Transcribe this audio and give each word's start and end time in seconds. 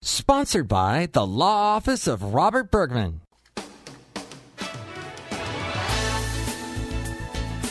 Sponsored 0.00 0.68
by 0.68 1.08
the 1.10 1.26
Law 1.26 1.74
Office 1.74 2.06
of 2.06 2.22
Robert 2.22 2.70
Bergman. 2.70 3.20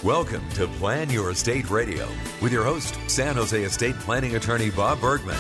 Welcome 0.04 0.44
to 0.56 0.68
Plan 0.68 1.10
Your 1.10 1.32
Estate 1.32 1.70
Radio 1.70 2.06
with 2.42 2.52
your 2.52 2.66
host, 2.66 3.00
San 3.08 3.38
Jose 3.38 3.64
Estate 3.64 3.96
Planning 4.00 4.36
Attorney 4.36 4.70
Bob 4.72 5.00
Bergman. 5.00 5.38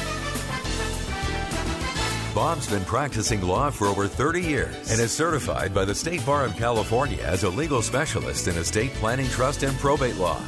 Bob's 2.33 2.69
been 2.69 2.85
practicing 2.85 3.41
law 3.41 3.69
for 3.69 3.87
over 3.87 4.07
30 4.07 4.41
years 4.41 4.89
and 4.89 5.01
is 5.01 5.11
certified 5.11 5.73
by 5.73 5.83
the 5.83 5.95
State 5.95 6.25
Bar 6.25 6.45
of 6.45 6.55
California 6.55 7.21
as 7.21 7.43
a 7.43 7.49
legal 7.49 7.81
specialist 7.81 8.47
in 8.47 8.55
estate 8.55 8.93
planning, 8.93 9.27
trust, 9.27 9.63
and 9.63 9.77
probate 9.79 10.15
law. 10.15 10.41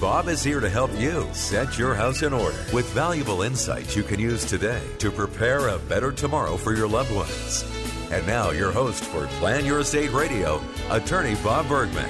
Bob 0.00 0.28
is 0.28 0.42
here 0.42 0.60
to 0.60 0.70
help 0.70 0.90
you 0.98 1.28
set 1.34 1.76
your 1.76 1.94
house 1.94 2.22
in 2.22 2.32
order 2.32 2.56
with 2.72 2.88
valuable 2.92 3.42
insights 3.42 3.94
you 3.94 4.02
can 4.02 4.18
use 4.18 4.46
today 4.46 4.80
to 4.96 5.10
prepare 5.10 5.68
a 5.68 5.78
better 5.78 6.10
tomorrow 6.10 6.56
for 6.56 6.74
your 6.74 6.88
loved 6.88 7.14
ones. 7.14 7.66
And 8.10 8.26
now, 8.26 8.48
your 8.48 8.72
host 8.72 9.04
for 9.04 9.26
Plan 9.38 9.66
Your 9.66 9.80
Estate 9.80 10.10
Radio, 10.12 10.62
Attorney 10.88 11.34
Bob 11.44 11.68
Bergman. 11.68 12.08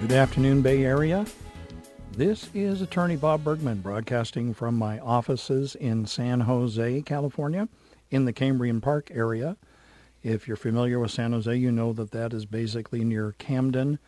Good 0.00 0.10
afternoon, 0.10 0.62
Bay 0.62 0.84
Area. 0.84 1.24
This 2.10 2.50
is 2.54 2.82
Attorney 2.82 3.14
Bob 3.14 3.44
Bergman 3.44 3.80
broadcasting 3.80 4.52
from 4.52 4.76
my 4.76 4.98
offices 4.98 5.76
in 5.76 6.06
San 6.06 6.40
Jose, 6.40 7.02
California, 7.02 7.68
in 8.10 8.24
the 8.24 8.32
Cambrian 8.32 8.80
Park 8.80 9.12
area. 9.14 9.56
If 10.24 10.48
you're 10.48 10.56
familiar 10.56 10.98
with 10.98 11.12
San 11.12 11.30
Jose, 11.30 11.54
you 11.54 11.70
know 11.70 11.92
that 11.92 12.10
that 12.10 12.32
is 12.32 12.46
basically 12.46 13.04
near 13.04 13.36
Camden 13.38 14.00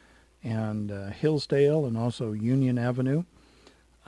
and 0.44 0.92
uh, 0.92 1.06
Hillsdale 1.06 1.86
and 1.86 1.96
also 1.96 2.32
Union 2.32 2.78
Avenue. 2.78 3.24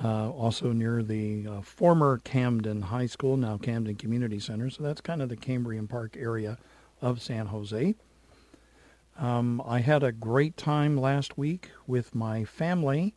Uh, 0.04 0.30
also 0.30 0.72
near 0.72 1.02
the 1.02 1.46
uh, 1.48 1.60
former 1.62 2.18
Camden 2.22 2.82
High 2.82 3.06
School, 3.06 3.38
now 3.38 3.56
Camden 3.56 3.94
Community 3.94 4.38
Center. 4.38 4.68
So 4.68 4.82
that's 4.82 5.00
kind 5.00 5.22
of 5.22 5.30
the 5.30 5.36
Cambrian 5.36 5.88
Park 5.88 6.16
area 6.18 6.58
of 7.00 7.22
San 7.22 7.46
Jose. 7.46 7.94
Um, 9.18 9.62
I 9.66 9.80
had 9.80 10.02
a 10.02 10.12
great 10.12 10.58
time 10.58 10.98
last 10.98 11.38
week 11.38 11.70
with 11.86 12.14
my 12.14 12.44
family 12.44 13.14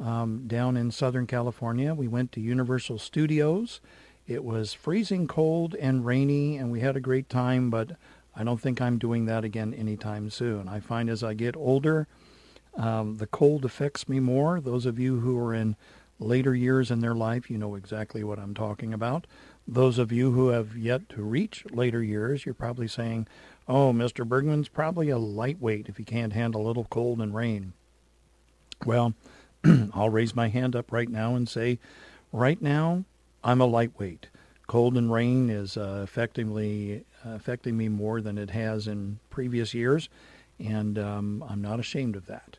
um, 0.00 0.48
down 0.48 0.76
in 0.76 0.90
Southern 0.90 1.28
California. 1.28 1.94
We 1.94 2.08
went 2.08 2.32
to 2.32 2.40
Universal 2.40 2.98
Studios. 2.98 3.80
It 4.26 4.42
was 4.42 4.74
freezing 4.74 5.28
cold 5.28 5.76
and 5.76 6.04
rainy, 6.04 6.56
and 6.56 6.72
we 6.72 6.80
had 6.80 6.96
a 6.96 7.00
great 7.00 7.28
time, 7.28 7.70
but 7.70 7.92
I 8.34 8.42
don't 8.42 8.60
think 8.60 8.80
I'm 8.80 8.98
doing 8.98 9.26
that 9.26 9.44
again 9.44 9.72
anytime 9.72 10.30
soon. 10.30 10.68
I 10.68 10.80
find 10.80 11.08
as 11.08 11.22
I 11.22 11.34
get 11.34 11.56
older, 11.56 12.08
um, 12.78 13.16
the 13.16 13.26
cold 13.26 13.64
affects 13.64 14.08
me 14.08 14.20
more. 14.20 14.60
Those 14.60 14.86
of 14.86 14.98
you 14.98 15.20
who 15.20 15.36
are 15.38 15.52
in 15.52 15.76
later 16.20 16.54
years 16.54 16.90
in 16.90 17.00
their 17.00 17.14
life, 17.14 17.50
you 17.50 17.58
know 17.58 17.74
exactly 17.74 18.24
what 18.24 18.38
I'm 18.38 18.54
talking 18.54 18.94
about. 18.94 19.26
Those 19.66 19.98
of 19.98 20.12
you 20.12 20.32
who 20.32 20.48
have 20.48 20.76
yet 20.76 21.08
to 21.10 21.22
reach 21.22 21.64
later 21.70 22.02
years, 22.02 22.46
you're 22.46 22.54
probably 22.54 22.88
saying, 22.88 23.26
oh, 23.66 23.92
Mr. 23.92 24.26
Bergman's 24.26 24.68
probably 24.68 25.10
a 25.10 25.18
lightweight 25.18 25.88
if 25.88 25.96
he 25.96 26.04
can't 26.04 26.32
handle 26.32 26.62
a 26.62 26.66
little 26.66 26.84
cold 26.84 27.20
and 27.20 27.34
rain. 27.34 27.72
Well, 28.86 29.14
I'll 29.92 30.08
raise 30.08 30.34
my 30.34 30.48
hand 30.48 30.76
up 30.76 30.92
right 30.92 31.08
now 31.08 31.34
and 31.34 31.48
say, 31.48 31.80
right 32.32 32.62
now, 32.62 33.04
I'm 33.42 33.60
a 33.60 33.66
lightweight. 33.66 34.28
Cold 34.68 34.96
and 34.96 35.12
rain 35.12 35.50
is 35.50 35.76
uh, 35.76 36.00
effectively 36.04 37.04
affecting 37.24 37.76
me 37.76 37.88
more 37.88 38.20
than 38.20 38.38
it 38.38 38.50
has 38.50 38.86
in 38.86 39.18
previous 39.30 39.74
years, 39.74 40.08
and 40.58 40.98
um, 40.98 41.44
I'm 41.48 41.62
not 41.62 41.80
ashamed 41.80 42.16
of 42.16 42.26
that. 42.26 42.57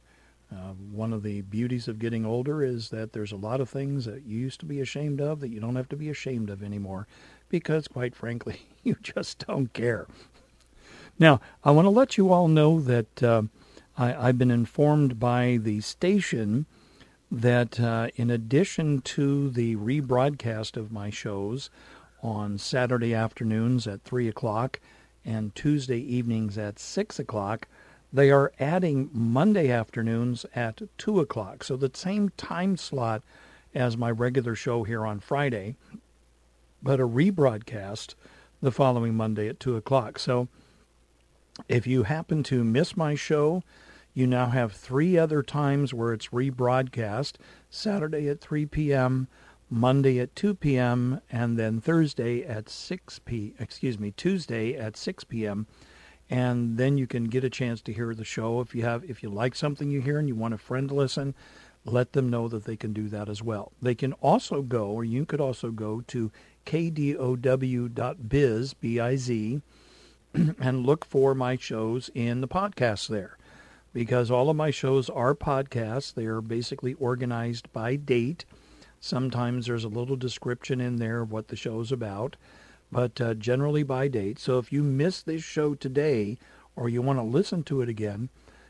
Uh, 0.52 0.74
one 0.92 1.14
of 1.14 1.22
the 1.22 1.42
beauties 1.42 1.88
of 1.88 2.00
getting 2.00 2.26
older 2.26 2.64
is 2.64 2.90
that 2.90 3.14
there's 3.14 3.32
a 3.32 3.38
lot 3.38 3.62
of 3.62 3.70
things 3.70 4.06
that 4.06 4.24
you 4.26 4.40
used 4.40 4.60
to 4.60 4.66
be 4.66 4.82
ashamed 4.82 5.22
of 5.22 5.40
that 5.40 5.50
you 5.50 5.60
don't 5.60 5.76
have 5.76 5.90
to 5.90 5.96
be 5.96 6.10
ashamed 6.10 6.50
of 6.50 6.64
anymore 6.64 7.08
because, 7.50 7.88
quite 7.88 8.16
frankly, 8.16 8.68
you 8.84 8.96
just 9.02 9.46
don't 9.46 9.72
care. 9.74 10.08
Now, 11.20 11.40
I 11.64 11.72
want 11.72 11.86
to 11.86 11.92
let 11.92 12.18
you 12.18 12.32
all 12.32 12.48
know 12.48 12.80
that 12.80 13.22
uh, 13.22 13.44
I, 13.98 14.28
have 14.28 14.38
been 14.38 14.52
informed 14.52 15.20
by 15.20 15.60
the 15.62 15.82
station 15.82 16.66
that 17.32 17.80
uh, 17.80 18.08
in 18.16 18.32
addition 18.32 19.02
to 19.02 19.50
the 19.50 19.76
rebroadcast 19.76 20.78
of 20.78 20.92
my 20.92 21.10
shows 21.10 21.70
on 22.24 22.58
Saturday 22.58 23.14
afternoons 23.14 23.86
at 23.86 24.04
3 24.04 24.28
o'clock 24.28 24.80
and 25.24 25.54
Tuesday 25.54 26.00
evenings 26.00 26.58
at 26.58 26.80
6 26.80 27.20
o'clock, 27.20 27.68
they 28.12 28.32
are 28.32 28.52
adding 28.60 29.10
Monday 29.14 29.70
afternoons 29.70 30.46
at 30.56 30.82
2 30.98 31.20
o'clock. 31.20 31.64
So 31.64 31.76
the 31.76 31.92
same 31.94 32.30
time 32.38 32.78
slot 32.78 33.22
as 33.76 33.98
my 33.98 34.10
regular 34.10 34.56
show 34.56 34.84
here 34.84 35.06
on 35.06 35.20
Friday, 35.20 35.76
but 36.82 37.00
a 37.00 37.08
rebroadcast 37.08 38.16
the 38.62 38.72
following 38.72 39.16
Monday 39.16 39.48
at 39.48 39.60
2 39.60 39.76
o'clock. 39.76 40.18
So 40.18 40.48
if 41.68 41.86
you 41.86 42.04
happen 42.04 42.44
to 42.44 42.64
miss 42.64 42.98
my 42.98 43.16
show, 43.16 43.64
you 44.14 44.26
now 44.26 44.48
have 44.48 44.72
three 44.72 45.18
other 45.18 45.44
times 45.44 45.94
where 45.94 46.14
it's 46.14 46.30
rebroadcast 46.30 47.34
Saturday 47.70 48.28
at 48.28 48.42
3 48.42 48.66
p.m., 48.66 49.28
Monday 49.70 50.20
at 50.20 50.36
2 50.36 50.56
p.m., 50.56 51.22
and 51.32 51.58
then 51.58 51.80
Thursday 51.80 52.44
at 52.44 52.70
6 52.70 53.20
p. 53.20 53.54
Excuse 53.60 54.00
me, 54.00 54.12
Tuesday 54.12 54.76
at 54.76 54.98
6 54.98 55.26
p.m. 55.26 55.68
And 56.30 56.78
then 56.78 56.98
you 56.98 57.08
can 57.08 57.26
get 57.26 57.44
a 57.44 57.50
chance 57.50 57.82
to 57.84 57.94
hear 57.94 58.14
the 58.14 58.24
show. 58.24 58.62
If 58.62 58.76
you 58.76 58.84
have, 58.84 59.04
if 59.04 59.24
you 59.24 59.30
like 59.30 59.56
something 59.56 59.90
you 59.90 60.02
hear 60.02 60.20
and 60.20 60.28
you 60.28 60.36
want 60.36 60.54
a 60.54 60.60
friend 60.60 60.88
to 60.90 60.96
listen, 60.96 61.34
let 61.86 62.14
them 62.14 62.30
know 62.30 62.48
that 62.48 62.66
they 62.66 62.76
can 62.76 62.94
do 62.94 63.08
that 63.10 63.30
as 63.30 63.42
well. 63.42 63.72
They 63.82 63.96
can 63.96 64.14
also 64.14 64.62
go, 64.62 64.90
or 64.90 65.04
you 65.04 65.26
could 65.26 65.42
also 65.42 65.72
go 65.72 66.02
to 66.08 66.32
kdow.biz, 66.66 68.74
B-I-Z, 68.76 69.62
and 70.34 70.86
look 70.86 71.06
for 71.06 71.34
my 71.34 71.58
shows 71.58 72.12
in 72.14 72.42
the 72.42 72.48
podcast 72.48 73.08
there 73.08 73.38
because 73.94 74.30
all 74.30 74.50
of 74.50 74.56
my 74.56 74.72
shows 74.72 75.10
are 75.10 75.36
podcasts. 75.36 76.14
They 76.14 76.26
are 76.26 76.42
basically 76.42 76.94
organized 76.96 77.72
by 77.74 77.96
date. 77.96 78.46
Sometimes 79.00 79.66
there's 79.66 79.84
a 79.84 79.90
little 79.90 80.16
description 80.16 80.82
in 80.82 80.98
there 80.98 81.22
of 81.22 81.32
what 81.32 81.48
the 81.48 81.56
show's 81.56 81.92
about, 81.92 82.36
but 82.92 83.20
uh, 83.22 83.34
generally 83.34 83.84
by 83.84 84.08
date. 84.08 84.40
So 84.40 84.58
if 84.58 84.72
you 84.72 84.84
miss 84.84 85.22
this 85.22 85.44
show 85.44 85.76
today 85.76 86.38
or 86.76 86.90
you 86.90 87.02
want 87.02 87.20
to 87.20 87.24
listen 87.24 87.64
to 87.64 87.82
it 87.82 87.90
again, 87.90 88.30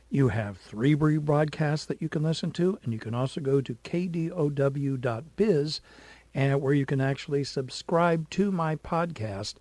you 0.10 0.30
have 0.30 0.58
three 0.58 0.96
rebroadcasts 0.96 1.86
that 1.88 2.02
you 2.02 2.10
can 2.10 2.24
listen 2.24 2.52
to, 2.52 2.80
and 2.84 2.92
you 2.92 3.00
can 3.00 3.14
also 3.14 3.40
go 3.42 3.62
to 3.62 3.76
kdow.biz 3.76 4.22
and 6.34 6.62
where 6.62 6.74
you 6.74 6.86
can 6.86 7.02
actually 7.02 7.44
subscribe 7.44 8.30
to 8.32 8.52
my 8.52 8.76
podcast 8.76 9.56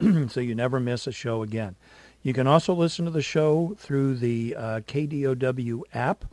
so 0.30 0.40
you 0.40 0.54
never 0.54 0.80
miss 0.80 1.06
a 1.06 1.12
show 1.12 1.42
again. 1.42 1.76
You 2.22 2.32
can 2.32 2.46
also 2.46 2.74
listen 2.74 3.04
to 3.04 3.10
the 3.10 3.22
show 3.22 3.74
through 3.78 4.16
the 4.16 4.54
uh, 4.56 4.80
KDOW 4.80 5.82
app 5.92 6.24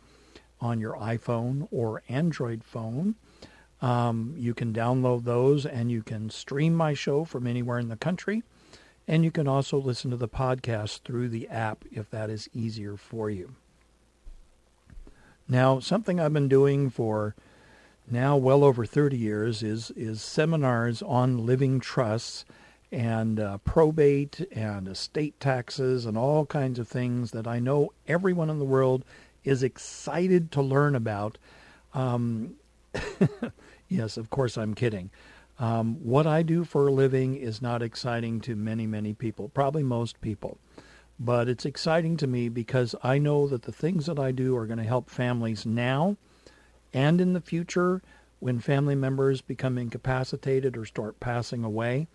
on 0.59 0.79
your 0.79 0.95
iPhone 0.95 1.67
or 1.71 2.01
Android 2.07 2.63
phone. 2.63 3.15
Um, 3.81 4.35
you 4.37 4.53
can 4.53 4.73
download 4.73 5.23
those 5.23 5.65
and 5.65 5.91
you 5.91 6.03
can 6.03 6.29
stream 6.29 6.75
my 6.75 6.93
show 6.93 7.25
from 7.25 7.47
anywhere 7.47 7.79
in 7.79 7.89
the 7.89 7.95
country. 7.95 8.43
And 9.07 9.23
you 9.23 9.31
can 9.31 9.47
also 9.47 9.77
listen 9.77 10.11
to 10.11 10.17
the 10.17 10.27
podcast 10.27 11.01
through 11.01 11.29
the 11.29 11.47
app 11.49 11.83
if 11.91 12.09
that 12.11 12.29
is 12.29 12.49
easier 12.53 12.95
for 12.95 13.29
you. 13.29 13.55
Now, 15.47 15.79
something 15.79 16.19
I've 16.19 16.33
been 16.33 16.47
doing 16.47 16.89
for 16.89 17.35
now 18.09 18.37
well 18.37 18.63
over 18.63 18.85
30 18.85 19.17
years 19.17 19.63
is, 19.63 19.91
is 19.95 20.21
seminars 20.21 21.01
on 21.01 21.45
living 21.45 21.79
trusts 21.79 22.45
and 22.91 23.39
uh, 23.39 23.57
probate 23.59 24.47
and 24.51 24.87
estate 24.87 25.39
taxes 25.39 26.05
and 26.05 26.17
all 26.17 26.45
kinds 26.45 26.77
of 26.77 26.87
things 26.87 27.31
that 27.31 27.47
I 27.47 27.59
know 27.59 27.93
everyone 28.07 28.49
in 28.49 28.59
the 28.59 28.65
world 28.65 29.03
is 29.43 29.63
excited 29.63 30.51
to 30.51 30.61
learn 30.61 30.95
about. 30.95 31.37
Um, 31.93 32.55
yes, 33.91 34.17
of 34.17 34.29
course, 34.29 34.57
I'm 34.57 34.73
kidding. 34.73 35.11
Um, 35.59 35.95
what 36.03 36.25
I 36.25 36.41
do 36.41 36.63
for 36.63 36.87
a 36.87 36.91
living 36.91 37.35
is 37.35 37.61
not 37.61 37.83
exciting 37.83 38.41
to 38.41 38.55
many, 38.55 38.87
many 38.87 39.13
people, 39.13 39.49
probably 39.49 39.83
most 39.83 40.19
people. 40.21 40.57
But 41.19 41.47
it's 41.47 41.65
exciting 41.65 42.17
to 42.17 42.27
me 42.27 42.49
because 42.49 42.95
I 43.03 43.19
know 43.19 43.47
that 43.47 43.63
the 43.63 43.71
things 43.71 44.07
that 44.07 44.17
I 44.17 44.31
do 44.31 44.55
are 44.57 44.65
going 44.65 44.79
to 44.79 44.83
help 44.83 45.09
families 45.09 45.65
now 45.65 46.17
and 46.93 47.21
in 47.21 47.33
the 47.33 47.41
future 47.41 48.01
when 48.39 48.59
family 48.59 48.95
members 48.95 49.41
become 49.41 49.77
incapacitated 49.77 50.75
or 50.75 50.85
start 50.85 51.19
passing 51.19 51.63
away. 51.63 52.07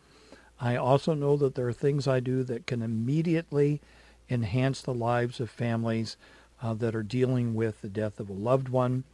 I 0.58 0.75
also 0.75 1.14
know 1.14 1.37
that 1.37 1.55
there 1.55 1.69
are 1.69 1.72
things 1.72 2.08
I 2.08 2.19
do 2.19 2.43
that 2.44 2.67
can 2.67 2.82
immediately 2.82 3.81
enhance 4.29 4.81
the 4.81 4.94
lives 4.94 5.38
of 5.38 5.50
families 5.50 6.17
uh, 6.61 6.75
that 6.75 6.96
are 6.96 7.05
dealing 7.05 7.55
with 7.55 7.81
the 7.82 7.88
death 7.88 8.19
of 8.19 8.29
a 8.29 8.32
loved 8.32 8.69
one 8.69 9.05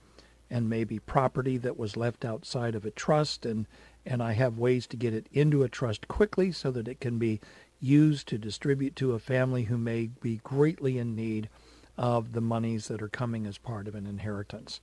and 0.52 0.68
maybe 0.68 0.98
property 0.98 1.56
that 1.56 1.78
was 1.78 1.96
left 1.96 2.26
outside 2.26 2.74
of 2.74 2.84
a 2.84 2.90
trust 2.90 3.46
and 3.46 3.66
and 4.04 4.22
I 4.22 4.32
have 4.32 4.58
ways 4.58 4.86
to 4.88 4.96
get 4.96 5.14
it 5.14 5.26
into 5.32 5.62
a 5.62 5.68
trust 5.68 6.08
quickly 6.08 6.52
so 6.52 6.70
that 6.72 6.88
it 6.88 7.00
can 7.00 7.18
be 7.18 7.40
used 7.80 8.28
to 8.28 8.38
distribute 8.38 8.94
to 8.96 9.12
a 9.12 9.18
family 9.18 9.64
who 9.64 9.78
may 9.78 10.08
be 10.20 10.40
greatly 10.44 10.98
in 10.98 11.14
need 11.14 11.48
of 11.96 12.32
the 12.32 12.40
monies 12.40 12.88
that 12.88 13.00
are 13.00 13.08
coming 13.08 13.46
as 13.46 13.58
part 13.58 13.86
of 13.88 13.94
an 13.94 14.06
inheritance. 14.06 14.80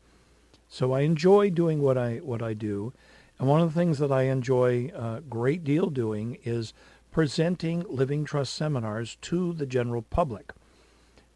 So 0.70 0.94
I 0.94 1.02
enjoy 1.02 1.50
doing 1.50 1.82
what 1.82 1.98
I 1.98 2.18
what 2.18 2.42
I 2.42 2.54
do, 2.54 2.94
and 3.38 3.48
one 3.48 3.62
of 3.62 3.72
the 3.74 3.80
things 3.80 4.00
that 4.00 4.12
I 4.12 4.24
enjoy 4.24 4.92
a 4.96 5.22
great 5.22 5.64
deal 5.64 5.90
doing 5.90 6.38
is 6.44 6.74
presenting 7.12 7.86
living 7.88 8.26
trust 8.26 8.56
seminars 8.56 9.18
to 9.22 9.54
the 9.54 9.66
general 9.68 10.02
public. 10.02 10.52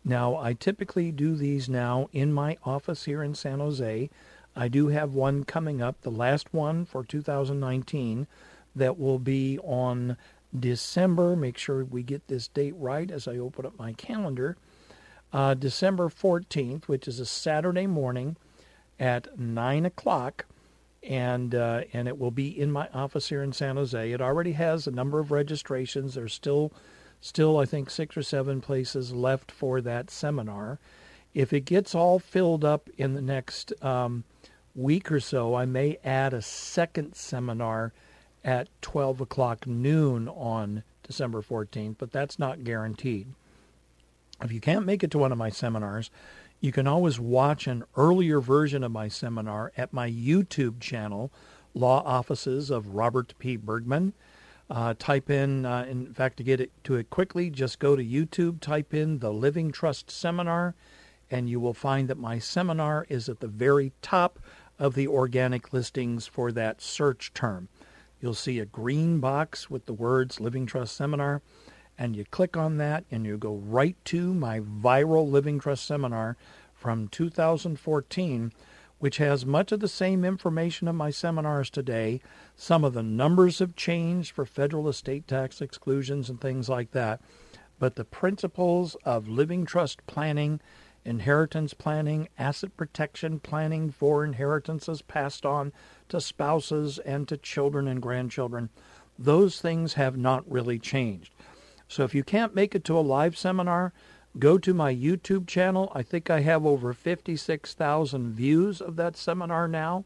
Now, 0.05 0.35
I 0.35 0.53
typically 0.53 1.11
do 1.11 1.35
these 1.35 1.69
now 1.69 2.09
in 2.11 2.33
my 2.33 2.57
office 2.63 3.05
here 3.05 3.23
in 3.23 3.35
San 3.35 3.59
Jose. 3.59 4.09
I 4.55 4.67
do 4.67 4.88
have 4.88 5.13
one 5.13 5.44
coming 5.45 5.81
up, 5.81 6.01
the 6.01 6.11
last 6.11 6.53
one 6.53 6.85
for 6.85 7.03
2019, 7.03 8.27
that 8.75 9.00
will 9.00 9.19
be 9.19 9.57
on 9.59 10.17
December. 10.57 11.35
Make 11.35 11.57
sure 11.57 11.85
we 11.85 12.03
get 12.03 12.27
this 12.27 12.47
date 12.47 12.75
right 12.77 13.09
as 13.09 13.27
I 13.27 13.38
open 13.38 13.65
up 13.65 13.77
my 13.79 13.94
calendar. 13.94 14.57
Uh, 15.31 15.53
December 15.55 16.09
14th, 16.09 16.85
which 16.85 17.07
is 17.07 17.19
a 17.19 17.25
Saturday 17.25 17.88
morning 17.88 18.38
at 19.00 19.39
9 19.39 19.85
o'clock. 19.85 20.45
And 21.01 21.53
uh, 21.53 21.81
and 21.91 22.07
it 22.07 22.17
will 22.17 22.31
be 22.31 22.47
in 22.47 22.71
my 22.71 22.88
office 22.94 23.27
here 23.27 23.44
in 23.44 23.51
San 23.51 23.75
Jose. 23.75 24.11
It 24.11 24.21
already 24.21 24.53
has 24.53 24.88
a 24.88 24.91
number 24.91 25.19
of 25.19 25.31
registrations. 25.31 26.13
There's 26.13 26.33
still, 26.33 26.71
still 27.24 27.58
I 27.58 27.64
think 27.64 27.90
six 27.90 28.18
or 28.18 28.22
seven 28.22 28.60
places 28.60 29.14
left 29.14 29.50
for 29.50 29.80
that 29.80 30.12
seminar. 30.12 30.78
If 31.34 31.54
it 31.54 31.62
gets 31.62 31.96
all 31.96 32.20
filled 32.20 32.66
up 32.66 32.90
in 32.98 33.14
the 33.14 33.22
next 33.22 33.72
um, 33.81 34.25
week 34.75 35.10
or 35.10 35.22
so, 35.22 35.56
I 35.56 35.66
may 35.66 35.98
add 36.04 36.34
a 36.34 36.42
second 36.42 37.16
seminar 37.16 37.94
at 38.44 38.68
12 38.81 39.22
o'clock 39.22 39.66
noon 39.66 40.28
on 40.28 40.84
December 41.02 41.42
14th, 41.42 41.96
but 41.98 42.12
that's 42.12 42.38
not 42.38 42.66
guaranteed. 42.66 43.28
If 44.42 44.52
you 44.52 44.60
can't 44.60 44.86
make 44.86 45.02
it 45.02 45.12
to 45.12 45.18
one 45.18 45.31
of 45.31 45.38
my 45.38 45.50
seminars, 45.50 46.12
you 46.60 46.74
can 46.74 46.88
always 46.88 47.22
watch 47.22 47.68
an 47.68 47.86
earlier 47.96 48.42
version 48.42 48.84
of 48.84 48.92
my 48.92 49.08
seminar 49.08 49.72
at 49.78 49.94
my 49.94 50.12
YouTube 50.12 50.81
channel, 50.81 51.31
Law 51.74 52.04
Offices 52.06 52.70
of 52.70 52.96
Robert 52.96 53.34
P. 53.40 53.56
Bergman. 53.56 54.12
Uh, 54.74 54.96
type 54.98 55.30
in, 55.30 55.68
uh, 55.68 55.86
in 55.88 56.12
fact, 56.16 56.36
to 56.38 56.44
get 56.44 56.60
it 56.60 56.72
to 56.84 56.96
it 56.96 57.08
quickly, 57.12 57.52
just 57.52 57.78
go 57.78 57.96
to 57.96 58.04
YouTube, 58.04 58.60
type 58.60 58.92
in 58.92 59.20
the 59.20 59.31
Living 59.31 59.72
Trust 59.72 60.10
Seminar, 60.10 60.74
and 61.30 61.48
you 61.48 61.60
will 61.60 61.75
find 61.75 62.08
that 62.08 62.18
my 62.18 62.40
seminar 62.40 63.06
is 63.08 63.30
at 63.30 63.40
the 63.40 63.48
very 63.48 63.94
top 64.02 64.40
of 64.80 64.96
the 64.96 65.08
organic 65.08 65.74
listings 65.74 66.25
for 66.25 66.52
that 66.52 66.81
search 66.81 67.31
term. 67.36 67.70
You'll 68.20 68.34
see 68.34 68.58
a 68.58 68.66
green 68.66 69.20
box 69.20 69.70
with 69.70 69.86
the 69.86 69.94
words 69.94 70.40
Living 70.40 70.66
Trust 70.66 70.98
Seminar, 70.98 71.44
and 71.96 72.16
you 72.16 72.25
click 72.25 72.58
on 72.58 72.78
that 72.78 73.06
and 73.12 73.28
you 73.28 73.38
go 73.38 73.54
right 73.54 73.96
to 74.06 74.34
my 74.34 74.60
viral 74.60 75.30
Living 75.30 75.60
Trust 75.60 75.86
Seminar 75.86 76.36
from 76.74 77.10
2014, 77.10 78.52
which 79.03 79.17
has 79.17 79.45
much 79.45 79.73
of 79.73 79.81
the 79.81 79.88
same 79.89 80.23
information 80.23 80.88
of 80.88 80.95
my 80.95 81.09
seminars 81.09 81.69
today. 81.69 82.21
Some 82.55 82.85
of 82.85 82.94
the 82.94 83.03
numbers 83.03 83.59
have 83.59 83.75
changed 83.75 84.31
for 84.31 84.45
federal 84.45 84.88
estate 84.88 85.27
tax 85.27 85.59
exclusions 85.59 86.29
and 86.29 86.39
things 86.39 86.69
like 86.69 86.91
that, 86.91 87.19
but 87.79 87.97
the 87.97 88.05
principles 88.05 88.95
of 89.03 89.27
living 89.27 89.65
trust 89.65 90.07
planning 90.07 90.61
inheritance 91.03 91.73
planning, 91.73 92.29
asset 92.38 92.77
protection 92.77 93.41
planning 93.41 93.91
for 93.91 94.23
inheritances 94.23 95.01
passed 95.01 95.45
on 95.45 95.73
to 96.07 96.21
spouses 96.21 96.97
and 97.00 97.27
to 97.27 97.35
children 97.35 97.89
and 97.89 98.01
grandchildren. 98.01 98.69
Those 99.19 99.59
things 99.59 99.95
have 99.95 100.15
not 100.15 100.50
really 100.50 100.79
changed. 100.79 101.33
So 101.89 102.05
if 102.05 102.15
you 102.15 102.23
can't 102.23 102.55
make 102.55 102.73
it 102.73 102.85
to 102.85 102.97
a 102.97 103.01
live 103.01 103.38
seminar, 103.38 103.91
go 104.39 104.57
to 104.57 104.74
my 104.74 104.94
YouTube 104.94 105.47
channel. 105.47 105.91
I 105.94 106.03
think 106.03 106.30
I 106.30 106.41
have 106.41 106.65
over 106.65 106.94
56,000 106.94 108.33
views 108.33 108.81
of 108.81 108.95
that 108.95 109.15
seminar 109.15 109.68
now, 109.68 110.06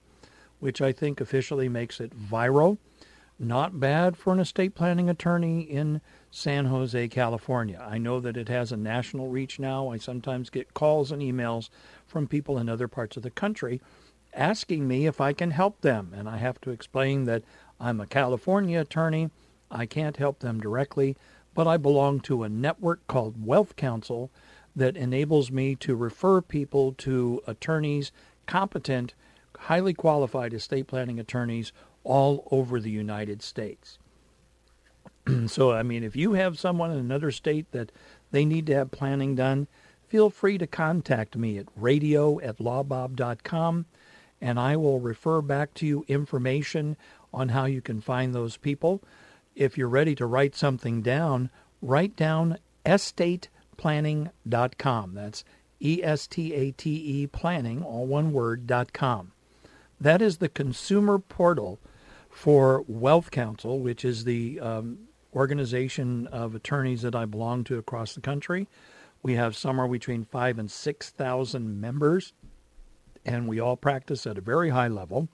which 0.60 0.82
I 0.82 0.92
think 0.92 1.22
officially 1.22 1.70
makes 1.70 2.00
it 2.00 2.18
viral. 2.18 2.78
Not 3.40 3.80
bad 3.80 4.18
for 4.18 4.34
an 4.34 4.40
estate 4.40 4.74
planning 4.74 5.10
attorney 5.10 5.62
in 5.62 6.02
San 6.32 6.66
Jose, 6.66 7.08
California. 7.10 7.86
I 7.88 8.00
know 8.00 8.20
that 8.20 8.36
it 8.36 8.50
has 8.50 8.72
a 8.72 8.78
national 8.78 9.30
reach 9.30 9.60
now. 9.60 9.90
I 9.90 9.98
sometimes 9.98 10.50
get 10.50 10.74
calls 10.74 11.12
and 11.12 11.22
emails 11.22 11.70
from 12.08 12.28
people 12.28 12.58
in 12.58 12.68
other 12.68 12.88
parts 12.88 13.16
of 13.16 13.24
the 13.24 13.30
country 13.30 13.80
asking 14.34 14.88
me 14.88 15.06
if 15.06 15.22
I 15.22 15.34
can 15.34 15.52
help 15.52 15.82
them. 15.82 16.14
And 16.16 16.28
I 16.28 16.38
have 16.38 16.60
to 16.62 16.72
explain 16.72 17.26
that 17.26 17.44
I'm 17.80 18.02
a 18.02 18.08
California 18.08 18.80
attorney. 18.82 19.30
I 19.70 19.86
can't 19.86 20.18
help 20.18 20.40
them 20.40 20.60
directly, 20.60 21.16
but 21.58 21.66
I 21.66 21.78
belong 21.78 22.20
to 22.20 22.44
a 22.44 22.50
network 22.50 23.08
called 23.08 23.44
Wealth 23.44 23.76
Counsel 23.76 24.30
that 24.76 24.96
enables 24.96 25.50
me 25.50 25.74
to 25.78 25.96
refer 25.96 26.40
people 26.40 26.94
to 27.00 27.42
attorneys, 27.48 28.12
competent, 28.46 29.16
highly 29.58 29.96
qualified 29.96 30.54
estate 30.54 30.86
planning 30.86 31.20
attorneys 31.20 31.72
all 32.04 32.48
over 32.52 32.80
the 32.80 32.92
United 32.92 33.42
States. 33.42 33.98
so, 35.48 35.72
I 35.72 35.82
mean, 35.82 36.04
if 36.04 36.16
you 36.16 36.34
have 36.34 36.60
someone 36.60 36.92
in 36.92 37.00
another 37.00 37.32
state 37.32 37.72
that 37.72 37.92
they 38.30 38.46
need 38.46 38.68
to 38.68 38.76
have 38.76 38.92
planning 38.92 39.34
done, 39.34 39.66
feel 40.08 40.30
free 40.30 40.60
to 40.60 40.68
contact 40.68 41.36
me 41.36 41.58
at 41.58 41.66
radio 41.76 42.40
at 42.42 42.60
lawbob.com 42.60 43.88
and 44.40 44.60
I 44.60 44.76
will 44.76 45.00
refer 45.00 45.42
back 45.42 45.74
to 45.76 45.88
you 45.88 46.06
information 46.08 46.98
on 47.34 47.50
how 47.50 47.66
you 47.66 47.82
can 47.82 48.00
find 48.00 48.36
those 48.36 48.58
people. 48.58 49.02
If 49.58 49.76
you're 49.76 49.90
ready 49.90 50.16
to 50.16 50.26
write 50.28 50.56
something 50.56 51.02
down, 51.02 51.50
write 51.82 52.16
down 52.16 52.60
estateplanning.com. 52.86 55.14
That's 55.16 55.44
E 55.82 56.04
S 56.04 56.28
T 56.28 56.54
A 56.54 56.70
T 56.72 56.92
E 56.92 57.26
planning, 57.26 57.82
all 57.82 58.06
one 58.06 58.34
word, 58.34 58.72
com. 58.94 59.32
That 60.00 60.22
is 60.22 60.38
the 60.38 60.48
consumer 60.48 61.18
portal 61.18 61.80
for 62.30 62.84
Wealth 62.88 63.32
Counsel, 63.32 63.80
which 63.80 64.06
is 64.06 64.26
the 64.26 64.60
um, 64.60 65.08
organization 65.34 66.28
of 66.28 66.54
attorneys 66.54 67.02
that 67.02 67.16
I 67.16 67.26
belong 67.26 67.64
to 67.64 67.80
across 67.80 68.14
the 68.14 68.22
country. 68.22 68.68
We 69.24 69.34
have 69.34 69.56
somewhere 69.56 69.88
between 69.88 70.24
five 70.24 70.60
and 70.60 70.70
6,000 70.70 71.82
members, 71.82 72.34
and 73.26 73.48
we 73.48 73.60
all 73.60 73.76
practice 73.76 74.28
at 74.28 74.38
a 74.38 74.42
very 74.42 74.70
high 74.70 74.88
level. 74.88 75.30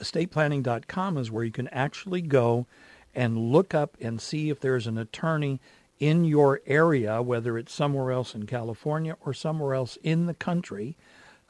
EstatePlanning.com 0.00 1.18
is 1.18 1.30
where 1.30 1.44
you 1.44 1.52
can 1.52 1.68
actually 1.68 2.22
go 2.22 2.66
and 3.14 3.38
look 3.38 3.74
up 3.74 3.96
and 4.00 4.20
see 4.20 4.50
if 4.50 4.60
there's 4.60 4.86
an 4.86 4.98
attorney 4.98 5.60
in 5.98 6.24
your 6.24 6.60
area, 6.66 7.22
whether 7.22 7.56
it's 7.56 7.72
somewhere 7.72 8.10
else 8.10 8.34
in 8.34 8.44
California 8.44 9.16
or 9.20 9.32
somewhere 9.32 9.74
else 9.74 9.96
in 10.02 10.26
the 10.26 10.34
country, 10.34 10.96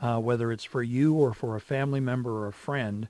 uh, 0.00 0.18
whether 0.18 0.52
it's 0.52 0.64
for 0.64 0.82
you 0.82 1.14
or 1.14 1.34
for 1.34 1.56
a 1.56 1.60
family 1.60 2.00
member 2.00 2.44
or 2.44 2.46
a 2.46 2.52
friend 2.52 3.08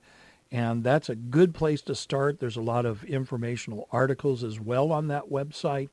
and 0.52 0.84
that's 0.84 1.08
a 1.08 1.16
good 1.16 1.54
place 1.54 1.82
to 1.82 1.94
start. 1.94 2.38
There's 2.38 2.56
a 2.56 2.62
lot 2.62 2.86
of 2.86 3.04
informational 3.04 3.88
articles 3.90 4.44
as 4.44 4.60
well 4.60 4.92
on 4.92 5.08
that 5.08 5.28
website. 5.28 5.88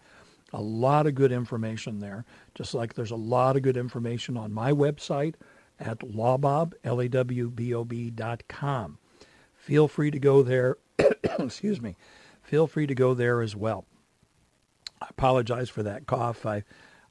A 0.53 0.61
lot 0.61 1.07
of 1.07 1.15
good 1.15 1.31
information 1.31 1.99
there, 1.99 2.25
just 2.53 2.75
like 2.75 2.93
there's 2.93 3.11
a 3.11 3.15
lot 3.15 3.55
of 3.55 3.63
good 3.63 3.77
information 3.77 4.37
on 4.37 4.53
my 4.53 4.71
website 4.71 5.33
at 5.79 5.99
lawbob, 5.99 6.73
L-A-W-B-O-B 6.83 8.11
dot 8.11 8.43
com. 8.47 8.99
Feel 9.63 9.87
free 9.87 10.11
to 10.11 10.19
go 10.19 10.43
there. 10.43 10.77
Excuse 11.23 11.81
me. 11.81 11.95
Feel 12.41 12.67
free 12.67 12.85
to 12.85 12.93
go 12.93 13.13
there 13.13 13.41
as 13.41 13.55
well. 13.55 13.85
I 15.01 15.07
apologize 15.09 15.69
for 15.69 15.83
that 15.83 16.05
cough. 16.05 16.45
I, 16.45 16.63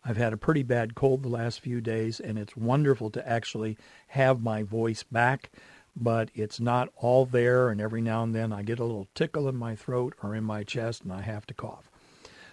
I've 0.05 0.19
had 0.19 0.35
a 0.35 0.37
pretty 0.37 0.63
bad 0.63 0.95
cold 0.95 1.23
the 1.23 1.29
last 1.29 1.61
few 1.61 1.81
days, 1.81 2.21
and 2.21 2.39
it's 2.39 2.55
wonderful 2.55 3.09
to 3.11 3.27
actually 3.27 3.79
have 4.09 4.43
my 4.43 4.63
voice 4.63 5.03
back 5.03 5.51
but 5.95 6.31
it's 6.35 6.61
not 6.61 6.89
all 6.97 7.27
there. 7.27 7.69
And 7.69 7.81
every 7.81 8.01
now 8.01 8.23
and 8.23 8.35
then 8.35 8.53
I 8.53 8.63
get 8.63 8.79
a 8.79 8.85
little 8.85 9.09
tickle 9.15 9.49
in 9.49 9.57
my 9.57 9.77
throat 9.77 10.15
or 10.23 10.35
in 10.35 10.45
my 10.45 10.65
chest 10.65 11.03
and 11.03 11.13
I 11.13 11.23
have 11.23 11.47
to 11.47 11.55
cough. 11.55 11.91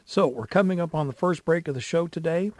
So 0.06 0.28
we're 0.28 0.48
coming 0.48 0.80
up 0.80 0.96
on 0.96 1.08
the 1.08 1.14
first 1.14 1.46
break 1.46 1.68
of 1.68 1.76
the 1.76 1.82
show 1.82 2.08
today. 2.08 2.52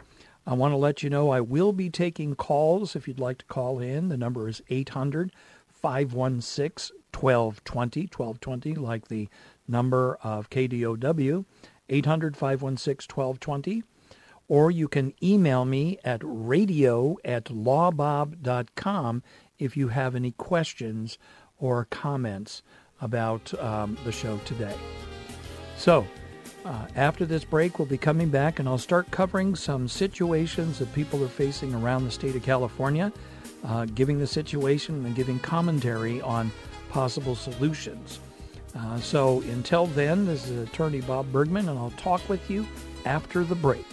I 0.46 0.54
want 0.54 0.72
to 0.72 0.76
let 0.78 1.02
you 1.02 1.10
know 1.10 1.30
I 1.30 1.40
will 1.40 1.72
be 1.72 1.90
taking 1.90 2.34
calls 2.34 2.96
if 2.96 3.06
you'd 3.06 3.20
like 3.20 3.38
to 3.38 3.44
call 3.44 3.78
in. 3.78 4.08
The 4.08 4.16
number 4.16 4.48
is 4.48 4.62
800 4.68 5.32
516 5.68 6.99
1220, 7.14 8.02
1220, 8.02 8.74
like 8.74 9.08
the 9.08 9.28
number 9.68 10.18
of 10.22 10.50
KDOW, 10.50 11.44
800 11.88 12.36
516 12.36 13.14
1220. 13.14 13.82
Or 14.48 14.70
you 14.70 14.88
can 14.88 15.14
email 15.22 15.64
me 15.64 15.98
at 16.04 16.22
radio 16.24 17.16
at 17.24 17.44
lawbob.com 17.44 19.22
if 19.58 19.76
you 19.76 19.88
have 19.88 20.16
any 20.16 20.32
questions 20.32 21.18
or 21.58 21.84
comments 21.84 22.62
about 23.00 23.54
um, 23.60 23.96
the 24.04 24.12
show 24.12 24.38
today. 24.38 24.74
So, 25.76 26.06
uh, 26.64 26.86
after 26.94 27.24
this 27.24 27.44
break, 27.44 27.78
we'll 27.78 27.86
be 27.86 27.96
coming 27.96 28.28
back 28.28 28.58
and 28.58 28.68
I'll 28.68 28.76
start 28.76 29.10
covering 29.10 29.54
some 29.54 29.88
situations 29.88 30.78
that 30.78 30.92
people 30.92 31.22
are 31.24 31.28
facing 31.28 31.74
around 31.74 32.04
the 32.04 32.10
state 32.10 32.36
of 32.36 32.42
California, 32.42 33.12
uh, 33.64 33.86
giving 33.86 34.18
the 34.18 34.26
situation 34.26 35.06
and 35.06 35.14
giving 35.14 35.38
commentary 35.38 36.20
on 36.20 36.50
possible 36.90 37.34
solutions. 37.34 38.20
Uh, 38.76 39.00
so 39.00 39.40
until 39.42 39.86
then, 39.86 40.26
this 40.26 40.48
is 40.48 40.68
attorney 40.68 41.00
Bob 41.00 41.30
Bergman, 41.32 41.68
and 41.68 41.78
I'll 41.78 41.92
talk 41.92 42.28
with 42.28 42.50
you 42.50 42.66
after 43.04 43.42
the 43.44 43.54
break. 43.54 43.86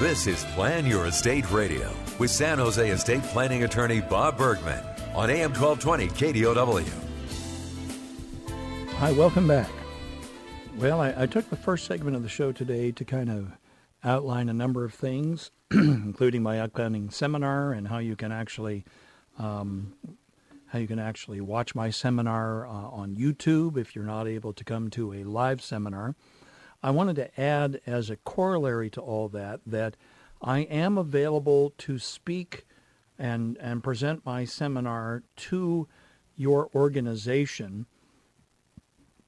This 0.00 0.28
is 0.28 0.44
Plan 0.54 0.86
Your 0.86 1.06
Estate 1.06 1.50
Radio 1.50 1.92
with 2.20 2.30
San 2.30 2.58
Jose 2.58 2.88
estate 2.88 3.22
planning 3.24 3.64
attorney 3.64 4.00
Bob 4.00 4.38
Bergman 4.38 4.82
on 5.12 5.28
AM 5.28 5.52
1220 5.52 6.08
KDOW. 6.08 6.88
Hi, 8.98 9.12
welcome 9.12 9.48
back. 9.48 9.68
Well, 10.78 11.00
I, 11.00 11.12
I, 11.22 11.26
took 11.26 11.50
the 11.50 11.56
first 11.56 11.86
segment 11.86 12.14
of 12.14 12.22
the 12.22 12.28
show 12.28 12.52
today 12.52 12.92
to 12.92 13.04
kind 13.04 13.28
of 13.28 13.50
outline 14.04 14.48
a 14.48 14.52
number 14.52 14.84
of 14.84 14.94
things, 14.94 15.50
including 15.72 16.40
my 16.40 16.60
upcoming 16.60 17.10
seminar 17.10 17.72
and 17.72 17.88
how 17.88 17.98
you 17.98 18.14
can 18.14 18.30
actually 18.30 18.84
um, 19.40 19.94
how 20.68 20.78
you 20.78 20.86
can 20.86 21.00
actually 21.00 21.40
watch 21.40 21.74
my 21.74 21.90
seminar 21.90 22.64
uh, 22.64 22.70
on 22.70 23.16
YouTube 23.16 23.76
if 23.76 23.96
you're 23.96 24.04
not 24.04 24.28
able 24.28 24.52
to 24.52 24.62
come 24.62 24.88
to 24.90 25.14
a 25.14 25.24
live 25.24 25.60
seminar. 25.60 26.14
I 26.80 26.92
wanted 26.92 27.16
to 27.16 27.40
add 27.40 27.80
as 27.84 28.08
a 28.08 28.16
corollary 28.16 28.88
to 28.90 29.00
all 29.00 29.28
that 29.30 29.58
that 29.66 29.96
I 30.40 30.60
am 30.60 30.96
available 30.96 31.74
to 31.78 31.98
speak 31.98 32.66
and 33.18 33.58
and 33.58 33.82
present 33.82 34.24
my 34.24 34.44
seminar 34.44 35.24
to 35.38 35.88
your 36.36 36.70
organization 36.72 37.86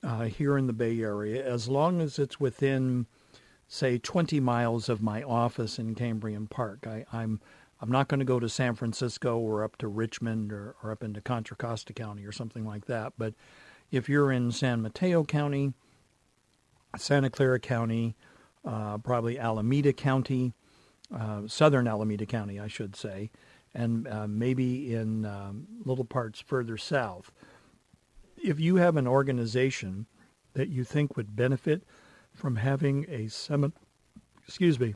uh, 0.03 0.25
here 0.25 0.57
in 0.57 0.67
the 0.67 0.73
Bay 0.73 1.01
Area, 1.01 1.45
as 1.45 1.69
long 1.69 2.01
as 2.01 2.19
it's 2.19 2.41
within, 2.41 3.07
say, 3.69 3.99
20 3.99 4.41
miles 4.41 4.89
of 4.89 5.03
my 5.03 5.23
office 5.23 5.79
in 5.79 5.95
Cambrian 5.95 6.47
Park. 6.47 6.87
I, 6.87 6.99
am 6.99 7.05
I'm, 7.13 7.41
I'm 7.83 7.91
not 7.91 8.09
going 8.09 8.21
to 8.21 8.27
go 8.27 8.41
to 8.41 8.49
San 8.49 8.75
Francisco 8.75 9.39
or 9.39 9.63
up 9.65 9.77
to 9.79 9.89
Richmond 9.89 10.53
or, 10.53 10.77
or 10.83 10.91
up 10.93 11.03
into 11.03 11.21
Contra 11.21 11.57
Costa 11.57 11.93
County 11.93 12.25
or 12.25 12.33
something 12.33 12.65
like 12.65 12.87
that. 12.87 13.15
But 13.19 13.35
if 13.91 14.09
you're 14.09 14.33
in 14.33 14.53
San 14.53 14.83
Mateo 14.83 15.25
County, 15.25 15.73
Santa 16.97 17.31
Clara 17.31 17.59
County, 17.59 18.17
uh, 18.65 18.99
probably 18.99 19.39
Alameda 19.39 19.93
County, 19.93 20.53
uh, 21.15 21.43
southern 21.47 21.89
Alameda 21.89 22.27
County, 22.27 22.61
I 22.61 22.69
should 22.69 22.95
say, 22.97 23.31
and 23.75 24.07
uh, 24.09 24.27
maybe 24.27 24.95
in 24.95 25.25
um, 25.25 25.67
little 25.85 26.05
parts 26.05 26.41
further 26.41 26.77
south 26.77 27.33
if 28.43 28.61
you 28.61 28.77
have 28.77 28.97
an 28.97 29.07
organization 29.07 30.07
that 30.55 30.69
you 30.69 30.85
think 30.85 31.17
would 31.17 31.37
benefit 31.37 31.83
from 32.35 32.57
having 32.57 33.07
a 33.09 33.29
seminar, 33.29 33.73
excuse 34.47 34.79
me, 34.79 34.95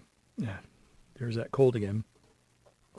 there's 1.18 1.36
that 1.36 1.52
cold 1.52 1.76
again. 1.76 2.04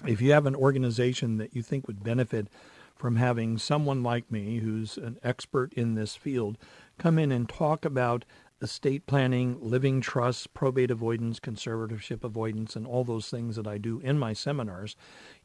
If 0.05 0.21
you 0.21 0.31
have 0.31 0.45
an 0.45 0.55
organization 0.55 1.37
that 1.37 1.55
you 1.55 1.61
think 1.61 1.87
would 1.87 2.03
benefit 2.03 2.47
from 2.95 3.17
having 3.17 3.57
someone 3.57 4.03
like 4.03 4.31
me, 4.31 4.59
who's 4.59 4.97
an 4.97 5.17
expert 5.23 5.73
in 5.73 5.95
this 5.95 6.15
field, 6.15 6.57
come 6.97 7.19
in 7.19 7.31
and 7.31 7.47
talk 7.47 7.85
about 7.85 8.25
estate 8.61 9.05
planning, 9.05 9.57
living 9.59 9.99
trusts, 9.99 10.47
probate 10.47 10.89
avoidance, 10.89 11.39
conservatorship 11.39 12.23
avoidance, 12.23 12.75
and 12.75 12.87
all 12.87 13.03
those 13.03 13.29
things 13.29 13.57
that 13.57 13.67
I 13.67 13.77
do 13.77 13.99
in 13.99 14.17
my 14.17 14.31
seminars, 14.33 14.95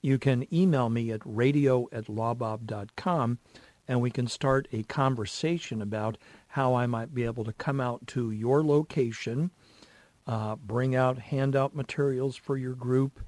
you 0.00 0.16
can 0.18 0.52
email 0.54 0.88
me 0.88 1.10
at 1.10 1.20
radio 1.24 1.88
at 1.92 2.06
lawbob.com 2.06 3.38
and 3.90 4.00
we 4.00 4.10
can 4.12 4.28
start 4.28 4.68
a 4.72 4.84
conversation 4.84 5.82
about 5.82 6.16
how 6.46 6.76
I 6.76 6.86
might 6.86 7.12
be 7.12 7.24
able 7.24 7.42
to 7.42 7.52
come 7.52 7.80
out 7.80 8.06
to 8.08 8.30
your 8.30 8.62
location, 8.62 9.50
uh, 10.28 10.54
bring 10.54 10.94
out 10.94 11.18
handout 11.18 11.74
materials 11.74 12.36
for 12.36 12.56
your 12.56 12.74
group. 12.74 13.18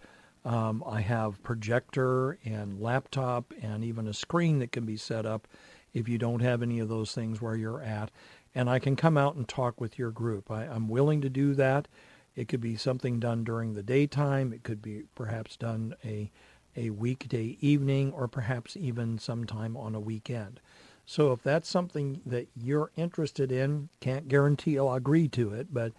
Um, 0.44 0.84
I 0.86 1.00
have 1.00 1.42
projector 1.42 2.38
and 2.44 2.80
laptop 2.80 3.52
and 3.60 3.82
even 3.82 4.06
a 4.06 4.14
screen 4.14 4.60
that 4.60 4.70
can 4.70 4.86
be 4.86 4.96
set 4.96 5.26
up 5.26 5.48
if 5.94 6.08
you 6.08 6.16
don't 6.16 6.42
have 6.42 6.62
any 6.62 6.78
of 6.78 6.88
those 6.88 7.12
things 7.12 7.42
where 7.42 7.56
you're 7.56 7.82
at. 7.82 8.12
And 8.54 8.70
I 8.70 8.78
can 8.78 8.94
come 8.94 9.18
out 9.18 9.34
and 9.34 9.48
talk 9.48 9.80
with 9.80 9.98
your 9.98 10.12
group. 10.12 10.48
I, 10.48 10.62
I'm 10.62 10.88
willing 10.88 11.22
to 11.22 11.28
do 11.28 11.54
that. 11.54 11.88
It 12.36 12.46
could 12.46 12.60
be 12.60 12.76
something 12.76 13.18
done 13.18 13.42
during 13.42 13.74
the 13.74 13.82
daytime. 13.82 14.52
It 14.52 14.62
could 14.62 14.80
be 14.80 15.06
perhaps 15.16 15.56
done 15.56 15.96
a 16.04 16.30
a 16.76 16.90
weekday 16.90 17.56
evening 17.60 18.12
or 18.12 18.28
perhaps 18.28 18.76
even 18.76 19.18
sometime 19.18 19.76
on 19.76 19.94
a 19.94 20.00
weekend. 20.00 20.60
So 21.04 21.32
if 21.32 21.42
that's 21.42 21.68
something 21.68 22.20
that 22.24 22.48
you're 22.56 22.90
interested 22.96 23.50
in, 23.50 23.88
can't 24.00 24.28
guarantee 24.28 24.78
I'll 24.78 24.94
agree 24.94 25.28
to 25.28 25.52
it, 25.52 25.68
but 25.72 25.92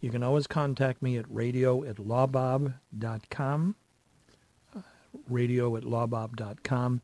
you 0.00 0.10
can 0.10 0.22
always 0.22 0.46
contact 0.46 1.02
me 1.02 1.16
at 1.16 1.24
radio 1.28 1.84
at 1.84 1.96
lawbob.com, 1.96 3.74
radio 5.28 5.76
at 5.76 5.82
lawbob.com, 5.82 7.00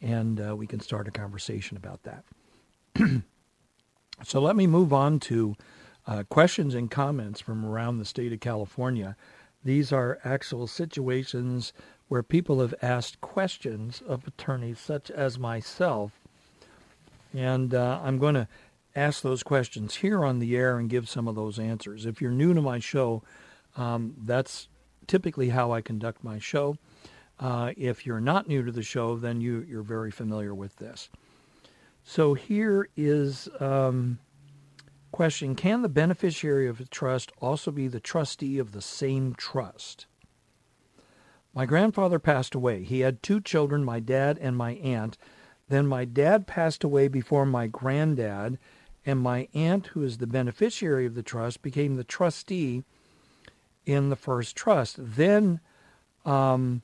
and 0.00 0.40
uh, 0.40 0.56
we 0.56 0.66
can 0.66 0.80
start 0.80 1.08
a 1.08 1.12
conversation 1.12 1.76
about 1.76 2.00
that. 2.04 2.24
so 4.24 4.40
let 4.40 4.56
me 4.56 4.66
move 4.66 4.92
on 4.92 5.20
to 5.20 5.56
uh, 6.06 6.24
questions 6.28 6.74
and 6.74 6.90
comments 6.90 7.40
from 7.40 7.64
around 7.64 7.98
the 7.98 8.04
state 8.04 8.32
of 8.32 8.40
California. 8.40 9.16
These 9.62 9.92
are 9.92 10.18
actual 10.24 10.66
situations 10.66 11.72
where 12.10 12.24
people 12.24 12.58
have 12.58 12.74
asked 12.82 13.20
questions 13.20 14.02
of 14.04 14.26
attorneys 14.26 14.80
such 14.80 15.12
as 15.12 15.38
myself. 15.38 16.10
And 17.32 17.72
uh, 17.72 18.00
I'm 18.02 18.18
going 18.18 18.34
to 18.34 18.48
ask 18.96 19.22
those 19.22 19.44
questions 19.44 19.94
here 19.94 20.24
on 20.24 20.40
the 20.40 20.56
air 20.56 20.76
and 20.76 20.90
give 20.90 21.08
some 21.08 21.28
of 21.28 21.36
those 21.36 21.56
answers. 21.56 22.06
If 22.06 22.20
you're 22.20 22.32
new 22.32 22.52
to 22.52 22.60
my 22.60 22.80
show, 22.80 23.22
um, 23.76 24.16
that's 24.24 24.66
typically 25.06 25.50
how 25.50 25.70
I 25.70 25.82
conduct 25.82 26.24
my 26.24 26.40
show. 26.40 26.76
Uh, 27.38 27.74
if 27.76 28.04
you're 28.04 28.20
not 28.20 28.48
new 28.48 28.64
to 28.64 28.72
the 28.72 28.82
show, 28.82 29.16
then 29.16 29.40
you, 29.40 29.64
you're 29.68 29.82
very 29.84 30.10
familiar 30.10 30.52
with 30.52 30.78
this. 30.78 31.10
So 32.02 32.34
here 32.34 32.88
is 32.96 33.48
um, 33.60 34.18
question: 35.12 35.54
Can 35.54 35.82
the 35.82 35.88
beneficiary 35.88 36.66
of 36.66 36.80
a 36.80 36.86
trust 36.86 37.30
also 37.40 37.70
be 37.70 37.86
the 37.86 38.00
trustee 38.00 38.58
of 38.58 38.72
the 38.72 38.82
same 38.82 39.32
trust? 39.36 40.06
My 41.54 41.66
grandfather 41.66 42.18
passed 42.18 42.54
away. 42.54 42.84
He 42.84 43.00
had 43.00 43.22
two 43.22 43.40
children, 43.40 43.84
my 43.84 44.00
dad 44.00 44.38
and 44.40 44.56
my 44.56 44.72
aunt. 44.74 45.18
Then 45.68 45.86
my 45.86 46.04
dad 46.04 46.46
passed 46.46 46.84
away 46.84 47.08
before 47.08 47.46
my 47.46 47.66
granddad, 47.66 48.58
and 49.04 49.18
my 49.18 49.48
aunt, 49.54 49.88
who 49.88 50.02
is 50.02 50.18
the 50.18 50.26
beneficiary 50.26 51.06
of 51.06 51.14
the 51.14 51.22
trust, 51.22 51.62
became 51.62 51.96
the 51.96 52.04
trustee 52.04 52.84
in 53.86 54.10
the 54.10 54.16
first 54.16 54.54
trust. 54.54 54.96
Then, 54.98 55.60
um, 56.24 56.82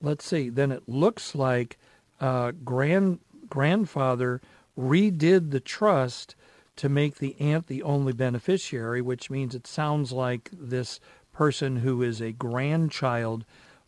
let's 0.00 0.24
see, 0.24 0.48
then 0.48 0.70
it 0.70 0.88
looks 0.88 1.34
like 1.34 1.78
uh, 2.20 2.52
grand 2.64 3.20
grandfather 3.48 4.40
redid 4.78 5.50
the 5.50 5.60
trust 5.60 6.36
to 6.76 6.88
make 6.88 7.16
the 7.16 7.36
aunt 7.38 7.66
the 7.66 7.82
only 7.82 8.12
beneficiary, 8.12 9.02
which 9.02 9.30
means 9.30 9.54
it 9.54 9.66
sounds 9.66 10.10
like 10.12 10.48
this 10.52 11.00
person 11.32 11.76
who 11.76 12.02
is 12.02 12.20
a 12.20 12.32
grandchild 12.32 13.44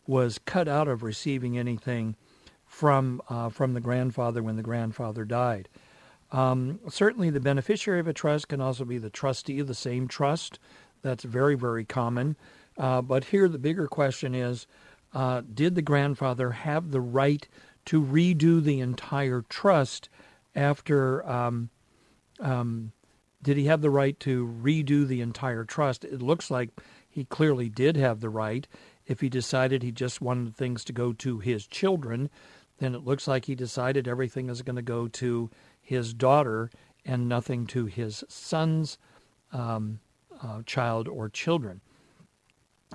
was 0.07 0.39
cut 0.39 0.69
out 0.69 0.89
of 0.89 1.03
receiving 1.03 1.59
anything 1.59 2.17
from 2.67 3.21
uh, 3.29 3.49
from 3.49 3.75
the 3.75 3.81
grandfather 3.81 4.43
when 4.43 4.57
the 4.57 4.63
grandfather 4.63 5.25
died. 5.25 5.69
Um, 6.33 6.81
certainly, 6.89 7.31
the 7.31 7.41
beneficiary 7.41 8.01
of 8.01 8.09
a 8.09 8.13
trust 8.13 8.49
can 8.49 8.61
also 8.61 8.85
be 8.85 8.99
the 8.99 9.11
trustee 9.11 9.61
of 9.61 9.69
the 9.69 9.75
same 9.75 10.09
trust. 10.09 10.59
That's 11.03 11.25
very 11.25 11.55
very 11.55 11.85
common. 11.85 12.37
Uh, 12.77 13.03
but 13.03 13.25
here, 13.25 13.49
the 13.49 13.59
bigger 13.59 13.87
question 13.87 14.35
is: 14.35 14.67
uh, 15.13 15.43
Did 15.53 15.75
the 15.75 15.83
grandfather 15.83 16.51
have 16.51 16.91
the 16.91 17.01
right 17.01 17.47
to 17.87 18.03
redo 18.03 18.63
the 18.63 18.81
entire 18.81 19.45
trust 19.49 20.09
after? 20.57 21.27
Um, 21.29 21.71
um, 22.41 22.93
did 23.41 23.57
he 23.59 23.67
have 23.67 23.83
the 23.83 23.91
right 23.91 24.19
to 24.21 24.49
redo 24.63 25.07
the 25.07 25.21
entire 25.21 25.65
trust? 25.65 26.03
It 26.03 26.23
looks 26.23 26.51
like 26.51 26.71
he 27.14 27.25
clearly 27.25 27.68
did 27.68 27.97
have 27.97 28.21
the 28.21 28.28
right. 28.28 28.66
If 29.06 29.21
he 29.21 29.28
decided 29.28 29.85
he 29.85 29.92
just 29.92 30.21
wanted 30.21 30.56
things 30.56 30.83
to 30.85 30.92
go 30.92 31.12
to 31.12 31.38
his 31.38 31.64
children, 31.68 32.28
then 32.78 32.92
it 32.92 33.04
looks 33.04 33.28
like 33.28 33.44
he 33.44 33.54
decided 33.54 34.09
everything 34.09 34.50
is 34.50 34.62
going 34.62 34.75
to 34.75 34.83
go 34.83 35.06
to 35.06 35.49
his 35.80 36.12
daughter 36.12 36.71
and 37.04 37.28
nothing 37.28 37.66
to 37.68 37.87
his 37.87 38.25
son's 38.28 38.99
um, 39.52 40.00
uh, 40.42 40.62
child 40.66 41.06
or 41.06 41.28
children. 41.28 41.80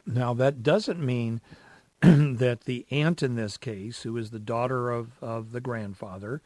Now, 0.05 0.33
that 0.33 0.63
doesn't 0.63 0.99
mean 0.99 1.39
that 2.01 2.65
the 2.65 2.85
aunt 2.91 3.23
in 3.23 3.35
this 3.35 3.55
case, 3.55 4.01
who 4.01 4.17
is 4.17 4.31
the 4.31 4.39
daughter 4.39 4.91
of, 4.91 5.11
of 5.21 5.53
the 5.53 5.61
grandfather, 5.61 6.41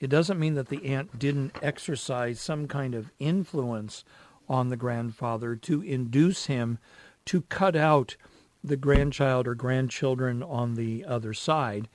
it 0.00 0.10
doesn't 0.10 0.40
mean 0.40 0.54
that 0.54 0.70
the 0.70 0.84
aunt 0.86 1.20
didn't 1.20 1.56
exercise 1.62 2.40
some 2.40 2.66
kind 2.66 2.96
of 2.96 3.12
influence 3.20 4.04
on 4.48 4.70
the 4.70 4.76
grandfather 4.76 5.54
to 5.54 5.82
induce 5.82 6.46
him 6.46 6.78
to 7.26 7.42
cut 7.42 7.76
out 7.76 8.16
the 8.64 8.76
grandchild 8.76 9.46
or 9.46 9.54
grandchildren 9.54 10.42
on 10.42 10.74
the 10.74 11.04
other 11.04 11.34
side. 11.34 11.88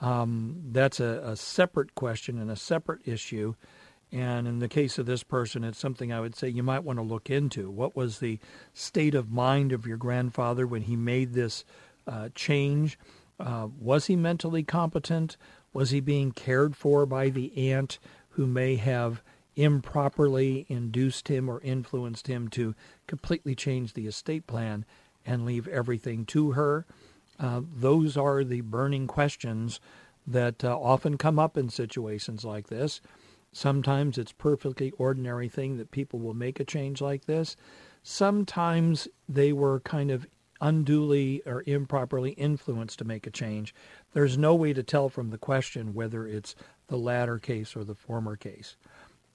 Um, 0.00 0.62
that's 0.70 1.00
a, 1.00 1.22
a 1.24 1.36
separate 1.36 1.94
question 1.94 2.38
and 2.38 2.50
a 2.50 2.56
separate 2.56 3.06
issue. 3.06 3.54
And 4.10 4.46
in 4.46 4.58
the 4.58 4.68
case 4.68 4.98
of 4.98 5.06
this 5.06 5.22
person, 5.22 5.64
it's 5.64 5.78
something 5.78 6.12
I 6.12 6.20
would 6.20 6.36
say 6.36 6.48
you 6.48 6.62
might 6.62 6.84
want 6.84 6.98
to 6.98 7.04
look 7.04 7.30
into. 7.30 7.70
What 7.70 7.96
was 7.96 8.18
the 8.18 8.38
state 8.74 9.14
of 9.14 9.30
mind 9.30 9.72
of 9.72 9.86
your 9.86 9.96
grandfather 9.96 10.66
when 10.66 10.82
he 10.82 10.96
made 10.96 11.32
this 11.32 11.64
uh, 12.06 12.28
change? 12.34 12.98
Uh, 13.40 13.68
was 13.80 14.06
he 14.06 14.16
mentally 14.16 14.62
competent? 14.62 15.36
Was 15.72 15.90
he 15.90 16.00
being 16.00 16.32
cared 16.32 16.76
for 16.76 17.06
by 17.06 17.30
the 17.30 17.70
aunt 17.70 17.98
who 18.30 18.46
may 18.46 18.76
have 18.76 19.22
improperly 19.56 20.66
induced 20.68 21.28
him 21.28 21.48
or 21.48 21.60
influenced 21.60 22.26
him 22.26 22.48
to 22.48 22.74
completely 23.06 23.54
change 23.54 23.92
the 23.92 24.06
estate 24.06 24.46
plan 24.46 24.84
and 25.24 25.44
leave 25.44 25.68
everything 25.68 26.24
to 26.26 26.52
her? 26.52 26.86
Uh, 27.38 27.62
those 27.74 28.16
are 28.16 28.44
the 28.44 28.60
burning 28.60 29.06
questions 29.06 29.80
that 30.26 30.64
uh, 30.64 30.78
often 30.78 31.18
come 31.18 31.38
up 31.38 31.56
in 31.56 31.68
situations 31.68 32.44
like 32.44 32.68
this. 32.68 33.00
Sometimes 33.52 34.16
it's 34.16 34.32
perfectly 34.32 34.92
ordinary 34.92 35.48
thing 35.48 35.76
that 35.76 35.90
people 35.90 36.18
will 36.18 36.34
make 36.34 36.58
a 36.60 36.64
change 36.64 37.00
like 37.00 37.26
this. 37.26 37.56
Sometimes 38.02 39.08
they 39.28 39.52
were 39.52 39.80
kind 39.80 40.10
of 40.10 40.26
unduly 40.60 41.42
or 41.44 41.62
improperly 41.66 42.30
influenced 42.32 42.98
to 43.00 43.04
make 43.04 43.26
a 43.26 43.30
change. 43.30 43.74
There's 44.12 44.38
no 44.38 44.54
way 44.54 44.72
to 44.72 44.82
tell 44.82 45.08
from 45.08 45.30
the 45.30 45.38
question 45.38 45.92
whether 45.92 46.26
it's 46.26 46.54
the 46.86 46.96
latter 46.96 47.38
case 47.38 47.76
or 47.76 47.84
the 47.84 47.94
former 47.94 48.36
case. 48.36 48.76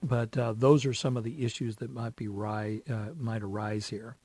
But 0.02 0.38
uh, 0.38 0.54
those 0.56 0.86
are 0.86 0.94
some 0.94 1.18
of 1.18 1.24
the 1.24 1.44
issues 1.44 1.78
that 1.78 1.90
might 1.90 2.16
be 2.16 2.28
ri- 2.28 2.84
uh, 2.90 3.10
might 3.18 3.44
arise 3.44 3.90
here. 3.90 4.16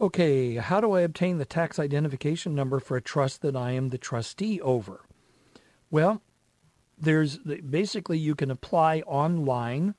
Okay, 0.00 0.56
how 0.56 0.80
do 0.80 0.92
I 0.92 1.02
obtain 1.02 1.38
the 1.38 1.44
tax 1.44 1.78
identification 1.78 2.54
number 2.54 2.80
for 2.80 2.96
a 2.96 3.02
trust 3.02 3.42
that 3.42 3.54
I 3.54 3.72
am 3.72 3.90
the 3.90 3.98
trustee 3.98 4.60
over? 4.60 5.02
Well, 5.90 6.22
there's 6.98 7.38
basically 7.38 8.18
you 8.18 8.34
can 8.34 8.50
apply 8.50 9.00
online 9.00 9.94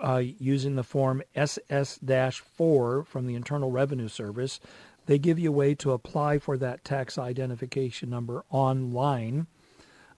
uh, 0.00 0.22
using 0.38 0.76
the 0.76 0.82
form 0.82 1.22
SS-4 1.34 3.06
from 3.06 3.26
the 3.26 3.34
Internal 3.34 3.70
Revenue 3.70 4.08
Service. 4.08 4.60
They 5.06 5.18
give 5.18 5.38
you 5.38 5.50
a 5.50 5.52
way 5.52 5.74
to 5.76 5.92
apply 5.92 6.38
for 6.38 6.56
that 6.58 6.84
tax 6.84 7.18
identification 7.18 8.10
number 8.10 8.44
online. 8.50 9.46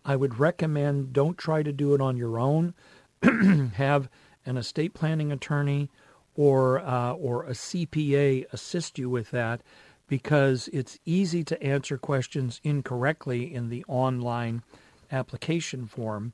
I 0.04 0.16
would 0.16 0.38
recommend 0.38 1.12
don't 1.12 1.36
try 1.36 1.62
to 1.62 1.72
do 1.72 1.94
it 1.94 2.00
on 2.00 2.16
your 2.16 2.38
own. 2.38 2.74
Have 3.74 4.08
an 4.46 4.56
estate 4.56 4.94
planning 4.94 5.32
attorney 5.32 5.90
or 6.34 6.80
uh, 6.80 7.12
or 7.12 7.44
a 7.44 7.52
CPA 7.52 8.46
assist 8.52 8.98
you 8.98 9.10
with 9.10 9.30
that 9.30 9.60
because 10.06 10.68
it's 10.72 10.98
easy 11.04 11.44
to 11.44 11.62
answer 11.62 11.98
questions 11.98 12.60
incorrectly 12.64 13.52
in 13.52 13.68
the 13.68 13.84
online 13.88 14.62
application 15.10 15.86
form 15.86 16.32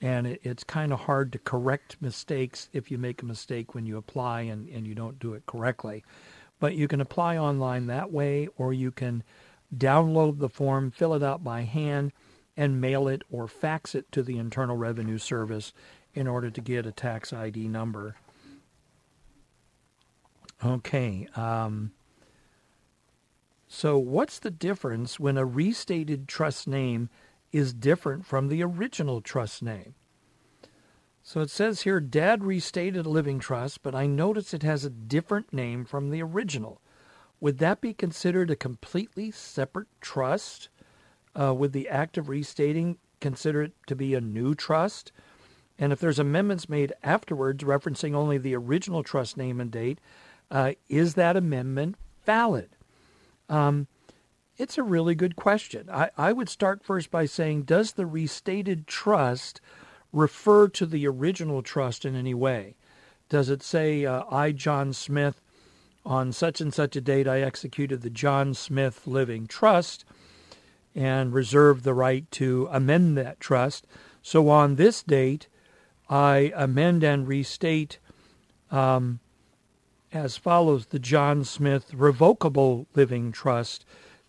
and 0.00 0.26
it, 0.26 0.40
it's 0.42 0.64
kind 0.64 0.92
of 0.92 1.00
hard 1.00 1.32
to 1.32 1.38
correct 1.38 1.96
mistakes 2.00 2.68
if 2.72 2.90
you 2.90 2.98
make 2.98 3.22
a 3.22 3.26
mistake 3.26 3.74
when 3.74 3.86
you 3.86 3.96
apply 3.96 4.42
and, 4.42 4.68
and 4.68 4.86
you 4.86 4.94
don't 4.94 5.18
do 5.18 5.34
it 5.34 5.46
correctly. 5.46 6.04
But 6.58 6.74
you 6.74 6.88
can 6.88 7.00
apply 7.00 7.38
online 7.38 7.86
that 7.86 8.10
way, 8.10 8.48
or 8.56 8.72
you 8.72 8.90
can 8.90 9.22
download 9.74 10.38
the 10.38 10.48
form, 10.48 10.90
fill 10.90 11.14
it 11.14 11.22
out 11.22 11.42
by 11.42 11.62
hand, 11.62 12.12
and 12.56 12.80
mail 12.80 13.08
it 13.08 13.22
or 13.30 13.48
fax 13.48 13.94
it 13.94 14.10
to 14.12 14.22
the 14.22 14.38
Internal 14.38 14.76
Revenue 14.76 15.18
Service 15.18 15.72
in 16.20 16.28
order 16.28 16.50
to 16.50 16.60
get 16.60 16.86
a 16.86 16.92
tax 16.92 17.32
ID 17.32 17.66
number. 17.66 18.14
Okay. 20.64 21.26
Um, 21.34 21.92
so, 23.66 23.98
what's 23.98 24.38
the 24.38 24.50
difference 24.50 25.18
when 25.18 25.36
a 25.38 25.44
restated 25.44 26.28
trust 26.28 26.68
name 26.68 27.08
is 27.52 27.72
different 27.72 28.26
from 28.26 28.48
the 28.48 28.62
original 28.62 29.20
trust 29.20 29.62
name. 29.62 29.94
So 31.22 31.40
it 31.40 31.50
says 31.50 31.82
here, 31.82 32.00
Dad 32.00 32.44
restated 32.44 33.06
a 33.06 33.10
living 33.10 33.38
trust, 33.38 33.82
but 33.82 33.94
I 33.94 34.06
notice 34.06 34.54
it 34.54 34.62
has 34.62 34.84
a 34.84 34.90
different 34.90 35.52
name 35.52 35.84
from 35.84 36.10
the 36.10 36.22
original. 36.22 36.80
Would 37.40 37.58
that 37.58 37.80
be 37.80 37.94
considered 37.94 38.50
a 38.50 38.56
completely 38.56 39.30
separate 39.30 39.88
trust? 40.00 40.68
Uh, 41.38 41.54
would 41.54 41.72
the 41.72 41.88
act 41.88 42.18
of 42.18 42.28
restating 42.28 42.98
consider 43.20 43.62
it 43.62 43.72
to 43.86 43.94
be 43.94 44.14
a 44.14 44.20
new 44.20 44.54
trust? 44.54 45.12
And 45.80 45.94
if 45.94 45.98
there's 45.98 46.18
amendments 46.18 46.68
made 46.68 46.92
afterwards 47.02 47.64
referencing 47.64 48.14
only 48.14 48.36
the 48.36 48.54
original 48.54 49.02
trust 49.02 49.38
name 49.38 49.62
and 49.62 49.70
date, 49.70 49.98
uh, 50.50 50.72
is 50.90 51.14
that 51.14 51.38
amendment 51.38 51.96
valid? 52.26 52.68
Um, 53.48 53.86
it's 54.58 54.76
a 54.76 54.82
really 54.82 55.14
good 55.14 55.36
question. 55.36 55.88
I, 55.90 56.10
I 56.18 56.32
would 56.32 56.50
start 56.50 56.84
first 56.84 57.10
by 57.10 57.24
saying 57.24 57.62
Does 57.62 57.92
the 57.92 58.04
restated 58.04 58.86
trust 58.86 59.62
refer 60.12 60.68
to 60.68 60.84
the 60.84 61.08
original 61.08 61.62
trust 61.62 62.04
in 62.04 62.14
any 62.14 62.34
way? 62.34 62.76
Does 63.30 63.48
it 63.48 63.62
say, 63.62 64.04
uh, 64.04 64.24
I, 64.30 64.52
John 64.52 64.92
Smith, 64.92 65.40
on 66.04 66.32
such 66.32 66.60
and 66.60 66.74
such 66.74 66.94
a 66.94 67.00
date, 67.00 67.26
I 67.26 67.40
executed 67.40 68.02
the 68.02 68.10
John 68.10 68.52
Smith 68.52 69.06
Living 69.06 69.46
Trust 69.46 70.04
and 70.94 71.32
reserved 71.32 71.84
the 71.84 71.94
right 71.94 72.30
to 72.32 72.68
amend 72.70 73.16
that 73.16 73.40
trust? 73.40 73.86
So 74.20 74.50
on 74.50 74.74
this 74.74 75.02
date, 75.02 75.46
I 76.10 76.52
amend 76.56 77.04
and 77.04 77.26
restate 77.28 77.98
um, 78.70 79.20
as 80.12 80.36
follows 80.36 80.86
the 80.86 80.98
John 80.98 81.44
Smith 81.44 81.94
Revocable 81.94 82.88
Living 82.96 83.30
Trust 83.30 83.84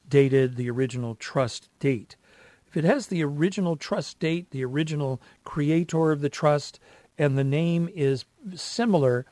dated 0.07 0.55
the 0.55 0.69
original 0.69 1.15
trust 1.15 1.69
date. 1.79 2.15
If 2.67 2.77
it 2.77 2.83
has 2.83 3.07
the 3.07 3.23
original 3.23 3.75
trust 3.75 4.19
date, 4.19 4.51
the 4.51 4.63
original 4.63 5.19
creator 5.43 6.11
of 6.11 6.21
the 6.21 6.29
trust, 6.29 6.79
and 7.17 7.35
the 7.37 7.43
name 7.43 7.89
is 7.93 8.25
similar, 8.55 9.25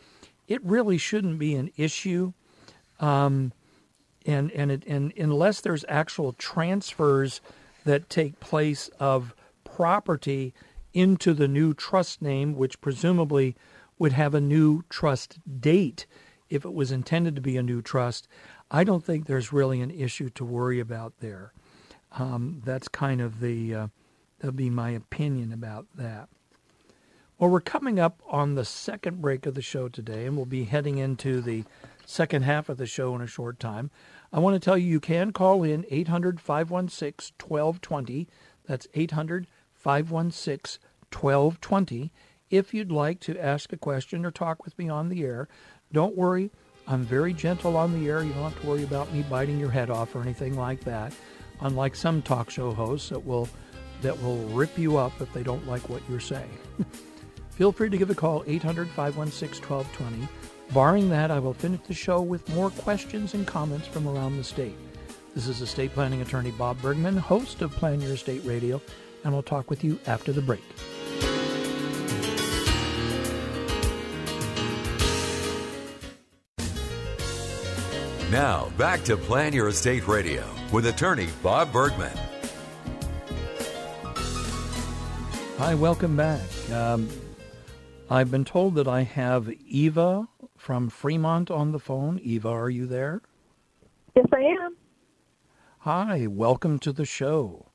it 0.47 0.63
really 0.63 0.97
shouldn't 0.97 1.37
be 1.37 1.53
an 1.53 1.71
issue. 1.77 2.33
Um, 2.99 3.53
and 4.25 4.51
and 4.51 4.71
it, 4.71 4.83
and 4.87 5.13
unless 5.17 5.61
there's 5.61 5.85
actual 5.87 6.33
transfers 6.33 7.41
that 7.85 8.09
take 8.09 8.39
place 8.39 8.89
of 8.99 9.35
property 9.63 10.53
into 10.93 11.33
the 11.33 11.47
new 11.47 11.73
trust 11.73 12.21
name, 12.21 12.55
which 12.55 12.81
presumably 12.81 13.55
would 13.97 14.13
have 14.13 14.33
a 14.33 14.41
new 14.41 14.83
trust 14.89 15.39
date 15.59 16.05
if 16.49 16.65
it 16.65 16.73
was 16.73 16.91
intended 16.91 17.35
to 17.35 17.41
be 17.41 17.57
a 17.57 17.63
new 17.63 17.81
trust, 17.81 18.27
I 18.71 18.83
don't 18.83 19.03
think 19.03 19.25
there's 19.25 19.53
really 19.53 19.81
an 19.81 19.91
issue 19.91 20.29
to 20.31 20.45
worry 20.45 20.79
about 20.79 21.13
there. 21.19 21.53
Um, 22.13 22.61
that's 22.65 22.87
kind 22.87 23.21
of 23.21 23.39
the 23.39 23.75
uh, 23.75 23.87
that'll 24.39 24.53
be 24.53 24.69
my 24.69 24.89
opinion 24.89 25.53
about 25.53 25.85
that. 25.95 26.29
Well, 27.37 27.49
we're 27.49 27.61
coming 27.61 27.99
up 27.99 28.21
on 28.27 28.55
the 28.55 28.65
second 28.65 29.21
break 29.21 29.45
of 29.45 29.53
the 29.53 29.61
show 29.61 29.87
today, 29.87 30.25
and 30.25 30.35
we'll 30.35 30.45
be 30.45 30.65
heading 30.65 30.97
into 30.97 31.39
the 31.39 31.63
second 32.05 32.41
half 32.41 32.67
of 32.67 32.77
the 32.77 32.85
show 32.85 33.15
in 33.15 33.21
a 33.21 33.27
short 33.27 33.59
time. 33.59 33.91
I 34.33 34.39
want 34.39 34.55
to 34.55 34.59
tell 34.59 34.77
you 34.77 34.87
you 34.87 34.99
can 34.99 35.31
call 35.31 35.63
in 35.63 35.85
800 35.89 36.41
516 36.41 37.35
1220. 37.39 38.27
That's 38.65 38.87
800 38.93 39.47
516 39.79 40.79
1220 41.11 42.11
if 42.49 42.73
you'd 42.73 42.91
like 42.91 43.19
to 43.21 43.39
ask 43.39 43.71
a 43.71 43.77
question 43.77 44.25
or 44.25 44.31
talk 44.31 44.63
with 44.63 44.77
me 44.77 44.89
on 44.89 45.09
the 45.09 45.23
air. 45.23 45.47
Don't 45.91 46.17
worry, 46.17 46.51
I'm 46.87 47.03
very 47.03 47.33
gentle 47.33 47.77
on 47.77 47.93
the 47.93 48.09
air. 48.09 48.23
You 48.23 48.33
don't 48.33 48.51
have 48.51 48.61
to 48.61 48.67
worry 48.67 48.83
about 48.83 49.13
me 49.13 49.23
biting 49.23 49.59
your 49.59 49.69
head 49.69 49.89
off 49.89 50.15
or 50.15 50.21
anything 50.21 50.57
like 50.57 50.83
that. 50.85 51.13
Unlike 51.61 51.95
some 51.95 52.21
talk 52.21 52.49
show 52.49 52.71
hosts 52.71 53.09
that 53.09 53.25
will 53.25 53.47
that 54.01 54.21
will 54.23 54.37
rip 54.47 54.77
you 54.77 54.97
up 54.97 55.19
if 55.21 55.31
they 55.33 55.43
don't 55.43 55.67
like 55.67 55.89
what 55.89 56.01
you're 56.09 56.19
saying. 56.21 56.57
Feel 57.51 57.73
free 57.73 57.89
to 57.89 57.97
give 57.97 58.09
a 58.09 58.15
call 58.15 58.45
800-516-1220. 58.45 60.29
Barring 60.73 61.09
that, 61.09 61.31
I 61.31 61.39
will 61.39 61.53
finish 61.53 61.81
the 61.85 61.93
show 61.93 62.21
with 62.21 62.47
more 62.55 62.69
questions 62.69 63.33
and 63.33 63.45
comments 63.45 63.87
from 63.87 64.07
around 64.07 64.37
the 64.37 64.43
state. 64.45 64.77
This 65.35 65.47
is 65.47 65.61
estate 65.61 65.93
planning 65.93 66.21
attorney 66.21 66.51
Bob 66.51 66.81
Bergman, 66.81 67.17
host 67.17 67.61
of 67.61 67.71
Plan 67.71 67.99
Your 67.99 68.13
Estate 68.13 68.45
Radio, 68.45 68.81
and 69.23 69.33
we'll 69.33 69.43
talk 69.43 69.69
with 69.69 69.83
you 69.83 69.99
after 70.07 70.31
the 70.31 70.41
break. 70.41 70.63
Now, 78.31 78.69
back 78.77 79.03
to 79.05 79.17
Plan 79.17 79.53
Your 79.53 79.69
Estate 79.69 80.07
Radio 80.07 80.45
with 80.71 80.85
attorney 80.85 81.29
Bob 81.41 81.71
Bergman. 81.71 82.15
Hi, 85.57 85.73
welcome 85.73 86.15
back. 86.15 86.41
Um, 86.71 87.09
I've 88.07 88.29
been 88.29 88.45
told 88.45 88.75
that 88.75 88.87
I 88.87 89.01
have 89.01 89.51
Eva 89.67 90.27
from 90.57 90.89
Fremont 90.89 91.49
on 91.49 91.71
the 91.71 91.79
phone. 91.79 92.19
Eva, 92.19 92.49
are 92.49 92.69
you 92.69 92.85
there? 92.85 93.23
Yes, 94.15 94.27
I 94.31 94.41
am. 94.41 94.77
Hi, 95.79 96.27
welcome 96.27 96.77
to 96.79 96.91
the 96.91 97.05
show. 97.05 97.68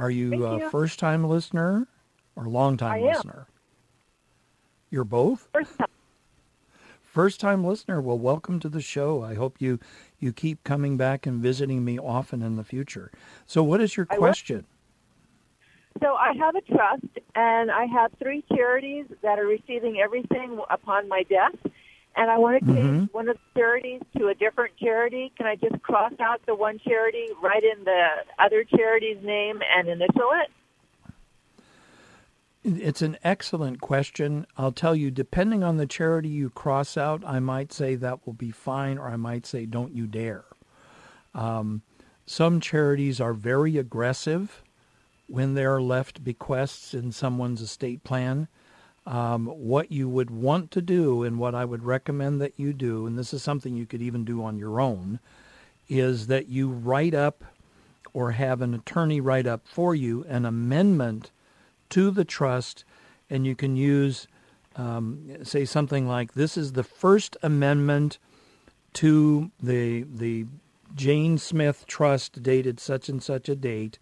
Are 0.00 0.10
you 0.10 0.30
Thank 0.30 0.62
a 0.62 0.70
first 0.70 0.98
time 0.98 1.24
listener 1.24 1.86
or 2.34 2.46
long 2.46 2.78
time 2.78 3.02
I 3.02 3.06
listener? 3.06 3.46
You're 4.88 5.04
both? 5.04 5.48
First 5.52 5.76
time. 5.76 5.88
first 7.02 7.38
time 7.38 7.64
listener, 7.64 8.00
well, 8.00 8.18
welcome 8.18 8.60
to 8.60 8.70
the 8.70 8.80
show. 8.80 9.22
I 9.22 9.34
hope 9.34 9.60
you 9.60 9.78
you 10.18 10.32
keep 10.32 10.64
coming 10.64 10.96
back 10.96 11.26
and 11.26 11.42
visiting 11.42 11.84
me 11.84 11.98
often 11.98 12.40
in 12.40 12.56
the 12.56 12.64
future. 12.64 13.12
So, 13.44 13.62
what 13.62 13.82
is 13.82 13.94
your 13.94 14.06
question? 14.06 14.64
So 16.00 16.14
I 16.14 16.32
have 16.32 16.54
a 16.54 16.62
trust, 16.62 17.18
and 17.34 17.70
I 17.70 17.84
have 17.84 18.10
three 18.22 18.42
charities 18.54 19.04
that 19.20 19.38
are 19.38 19.46
receiving 19.46 20.00
everything 20.00 20.58
upon 20.70 21.08
my 21.08 21.24
death. 21.24 21.72
And 22.16 22.30
I 22.30 22.38
want 22.38 22.60
to 22.60 22.66
change 22.74 22.80
Mm-hmm. 22.80 23.04
one 23.16 23.28
of 23.28 23.36
the 23.36 23.60
charities 23.60 24.02
to 24.18 24.28
a 24.28 24.34
different 24.34 24.76
charity. 24.76 25.32
Can 25.36 25.46
I 25.46 25.56
just 25.56 25.80
cross 25.82 26.12
out 26.20 26.40
the 26.46 26.54
one 26.54 26.78
charity, 26.78 27.26
write 27.42 27.62
in 27.62 27.84
the 27.84 28.06
other 28.38 28.64
charity's 28.64 29.22
name, 29.22 29.60
and 29.76 29.88
initial 29.88 30.30
it? 30.42 30.50
It's 32.62 33.00
an 33.00 33.16
excellent 33.24 33.80
question. 33.80 34.46
I'll 34.58 34.72
tell 34.72 34.94
you, 34.94 35.10
depending 35.10 35.62
on 35.64 35.78
the 35.78 35.86
charity 35.86 36.28
you 36.28 36.50
cross 36.50 36.98
out, 36.98 37.22
I 37.24 37.38
might 37.38 37.72
say 37.72 37.94
that 37.94 38.26
will 38.26 38.34
be 38.34 38.50
fine, 38.50 38.98
or 38.98 39.08
I 39.08 39.16
might 39.16 39.46
say 39.46 39.64
don't 39.64 39.94
you 39.94 40.06
dare. 40.06 40.44
Um, 41.34 41.82
some 42.26 42.60
charities 42.60 43.18
are 43.20 43.32
very 43.32 43.78
aggressive 43.78 44.62
when 45.26 45.54
there 45.54 45.74
are 45.74 45.80
left 45.80 46.22
bequests 46.22 46.92
in 46.92 47.12
someone's 47.12 47.62
estate 47.62 48.04
plan. 48.04 48.48
Um, 49.06 49.46
what 49.46 49.90
you 49.90 50.08
would 50.08 50.30
want 50.30 50.70
to 50.72 50.82
do, 50.82 51.22
and 51.22 51.38
what 51.38 51.54
I 51.54 51.64
would 51.64 51.82
recommend 51.82 52.40
that 52.40 52.60
you 52.60 52.72
do, 52.72 53.06
and 53.06 53.18
this 53.18 53.32
is 53.32 53.42
something 53.42 53.74
you 53.74 53.86
could 53.86 54.02
even 54.02 54.24
do 54.24 54.44
on 54.44 54.58
your 54.58 54.80
own, 54.80 55.20
is 55.88 56.26
that 56.28 56.48
you 56.48 56.68
write 56.68 57.14
up 57.14 57.42
or 58.12 58.32
have 58.32 58.60
an 58.60 58.74
attorney 58.74 59.20
write 59.20 59.46
up 59.46 59.66
for 59.66 59.94
you 59.94 60.24
an 60.28 60.44
amendment 60.44 61.30
to 61.90 62.10
the 62.10 62.24
trust, 62.24 62.84
and 63.28 63.46
you 63.46 63.54
can 63.54 63.76
use, 63.76 64.28
um, 64.76 65.44
say, 65.44 65.64
something 65.64 66.06
like, 66.06 66.34
"This 66.34 66.56
is 66.56 66.72
the 66.72 66.84
First 66.84 67.36
Amendment 67.42 68.18
to 68.94 69.50
the 69.62 70.02
the 70.02 70.46
Jane 70.94 71.38
Smith 71.38 71.84
Trust, 71.86 72.42
dated 72.42 72.80
such 72.80 73.08
and 73.08 73.22
such 73.22 73.48
a 73.48 73.56
date, 73.56 73.98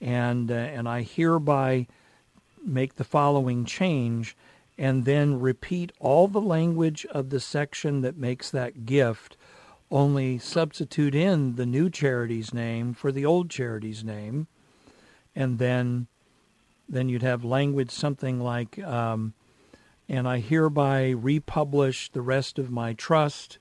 and 0.00 0.50
uh, 0.50 0.54
and 0.54 0.88
I 0.88 1.02
hereby 1.02 1.86
make 2.64 2.94
the 2.94 3.04
following 3.04 3.64
change." 3.64 4.36
And 4.80 5.04
then 5.04 5.40
repeat 5.40 5.90
all 5.98 6.28
the 6.28 6.40
language 6.40 7.04
of 7.06 7.30
the 7.30 7.40
section 7.40 8.00
that 8.02 8.16
makes 8.16 8.48
that 8.50 8.86
gift, 8.86 9.36
only 9.90 10.38
substitute 10.38 11.16
in 11.16 11.56
the 11.56 11.66
new 11.66 11.90
charity's 11.90 12.54
name 12.54 12.94
for 12.94 13.10
the 13.10 13.24
old 13.24 13.50
charity's 13.50 14.04
name, 14.04 14.46
and 15.34 15.58
then 15.58 16.06
then 16.88 17.08
you'd 17.08 17.22
have 17.22 17.44
language 17.44 17.90
something 17.90 18.40
like, 18.40 18.78
um, 18.78 19.34
and 20.08 20.26
I 20.26 20.38
hereby 20.38 21.10
republish 21.10 22.10
the 22.10 22.22
rest 22.22 22.58
of 22.58 22.70
my 22.70 22.94
trust 22.94 23.58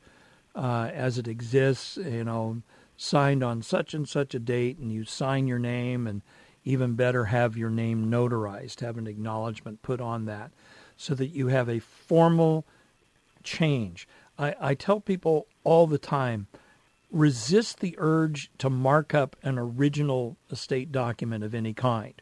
uh, 0.56 0.90
as 0.94 1.18
it 1.18 1.28
exists, 1.28 1.98
you 1.98 2.24
know, 2.24 2.62
signed 2.96 3.44
on 3.44 3.62
such 3.62 3.94
and 3.94 4.08
such 4.08 4.34
a 4.34 4.40
date, 4.40 4.78
and 4.78 4.92
you 4.92 5.04
sign 5.04 5.48
your 5.48 5.60
name, 5.60 6.08
and 6.08 6.22
even 6.68 6.96
better, 6.96 7.26
have 7.26 7.56
your 7.56 7.70
name 7.70 8.12
notarized, 8.12 8.82
have 8.82 8.98
an 8.98 9.08
acknowledgement 9.08 9.82
put 9.82 10.02
on 10.02 10.26
that, 10.26 10.52
so 10.98 11.16
that 11.16 11.28
you 11.28 11.48
have 11.48 11.70
a 11.70 11.80
formal 11.80 12.66
change. 13.44 14.08
I, 14.38 14.54
I 14.60 14.76
tell 14.76 15.00
people 15.00 15.48
all 15.64 15.88
the 15.88 15.98
time 15.98 16.48
resist 17.10 17.80
the 17.80 17.96
urge 17.98 18.52
to 18.58 18.70
mark 18.70 19.14
up 19.14 19.38
an 19.44 19.58
original 19.58 20.36
estate 20.52 20.92
document 20.92 21.44
of 21.44 21.56
any 21.56 21.74
kind 21.74 22.22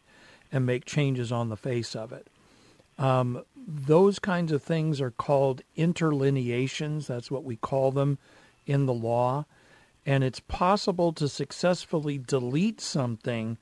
and 0.51 0.63
make 0.63 0.86
changes 0.86 1.31
on 1.31 1.49
the 1.49 1.58
face 1.58 1.95
of 1.95 2.12
it. 2.12 2.27
Um, 2.99 3.43
those 3.67 4.19
kinds 4.19 4.51
of 4.51 4.62
things 4.62 5.01
are 5.01 5.10
called 5.10 5.63
interlineations. 5.75 7.08
That's 7.08 7.31
what 7.31 7.43
we 7.43 7.55
call 7.55 7.91
them 7.91 8.19
in 8.67 8.86
the 8.86 8.93
law. 8.93 9.45
And 10.05 10.23
it's 10.23 10.39
possible 10.39 11.13
to 11.13 11.27
successfully 11.27 12.19
delete 12.19 12.79
something 12.79 13.58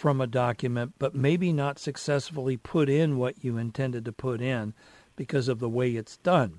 from 0.00 0.18
a 0.18 0.26
document, 0.26 0.94
but 0.98 1.14
maybe 1.14 1.52
not 1.52 1.78
successfully 1.78 2.56
put 2.56 2.88
in 2.88 3.18
what 3.18 3.44
you 3.44 3.58
intended 3.58 4.02
to 4.02 4.10
put 4.10 4.40
in 4.40 4.72
because 5.14 5.46
of 5.46 5.58
the 5.58 5.68
way 5.68 5.90
it's 5.90 6.16
done. 6.16 6.58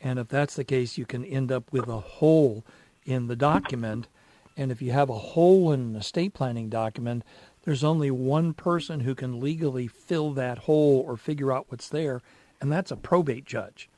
And 0.00 0.18
if 0.18 0.28
that's 0.28 0.56
the 0.56 0.64
case, 0.64 0.96
you 0.96 1.04
can 1.04 1.22
end 1.22 1.52
up 1.52 1.70
with 1.72 1.88
a 1.88 2.00
hole 2.00 2.64
in 3.04 3.26
the 3.26 3.36
document. 3.36 4.08
And 4.56 4.72
if 4.72 4.80
you 4.80 4.92
have 4.92 5.10
a 5.10 5.18
hole 5.18 5.72
in 5.72 5.80
an 5.80 5.96
estate 5.96 6.32
planning 6.32 6.70
document, 6.70 7.22
there's 7.64 7.84
only 7.84 8.10
one 8.10 8.54
person 8.54 9.00
who 9.00 9.14
can 9.14 9.40
legally 9.40 9.86
fill 9.86 10.32
that 10.32 10.60
hole 10.60 11.04
or 11.06 11.18
figure 11.18 11.52
out 11.52 11.66
what's 11.68 11.90
there, 11.90 12.22
and 12.62 12.72
that's 12.72 12.90
a 12.90 12.96
probate 12.96 13.44
judge. 13.44 13.90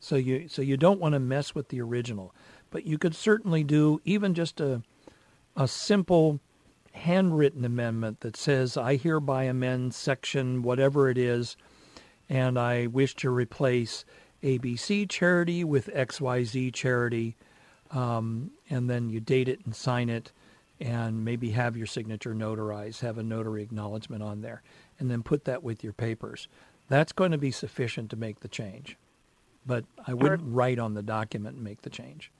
So 0.00 0.16
you 0.16 0.48
so 0.48 0.62
you 0.62 0.78
don't 0.78 0.98
want 0.98 1.12
to 1.12 1.20
mess 1.20 1.54
with 1.54 1.68
the 1.68 1.82
original, 1.82 2.34
but 2.70 2.86
you 2.86 2.96
could 2.96 3.14
certainly 3.14 3.64
do 3.64 4.00
even 4.06 4.32
just 4.32 4.62
a 4.62 4.80
a 5.54 5.68
simple 5.68 6.40
handwritten 6.94 7.64
amendment 7.64 8.20
that 8.20 8.36
says 8.36 8.76
I 8.76 8.96
hereby 8.96 9.44
amend 9.44 9.94
section 9.94 10.62
whatever 10.62 11.10
it 11.10 11.18
is 11.18 11.56
and 12.28 12.58
I 12.58 12.86
wish 12.86 13.14
to 13.16 13.30
replace 13.30 14.04
ABC 14.42 15.08
charity 15.08 15.64
with 15.64 15.88
XYZ 15.88 16.72
charity 16.72 17.36
um, 17.90 18.50
and 18.70 18.88
then 18.88 19.08
you 19.08 19.20
date 19.20 19.48
it 19.48 19.60
and 19.64 19.74
sign 19.74 20.08
it 20.08 20.32
and 20.80 21.24
maybe 21.24 21.50
have 21.50 21.76
your 21.76 21.86
signature 21.86 22.34
notarized, 22.34 23.00
have 23.00 23.18
a 23.18 23.22
notary 23.22 23.62
acknowledgement 23.62 24.22
on 24.22 24.40
there, 24.40 24.62
and 24.98 25.10
then 25.10 25.22
put 25.22 25.44
that 25.44 25.62
with 25.62 25.84
your 25.84 25.92
papers. 25.92 26.48
That's 26.88 27.12
going 27.12 27.30
to 27.30 27.38
be 27.38 27.50
sufficient 27.50 28.10
to 28.10 28.16
make 28.16 28.40
the 28.40 28.48
change. 28.48 28.96
But 29.66 29.84
I 30.06 30.12
wouldn't 30.12 30.42
write 30.44 30.78
on 30.78 30.94
the 30.94 31.02
document 31.02 31.56
and 31.56 31.64
make 31.64 31.82
the 31.82 31.90
change. 31.90 32.30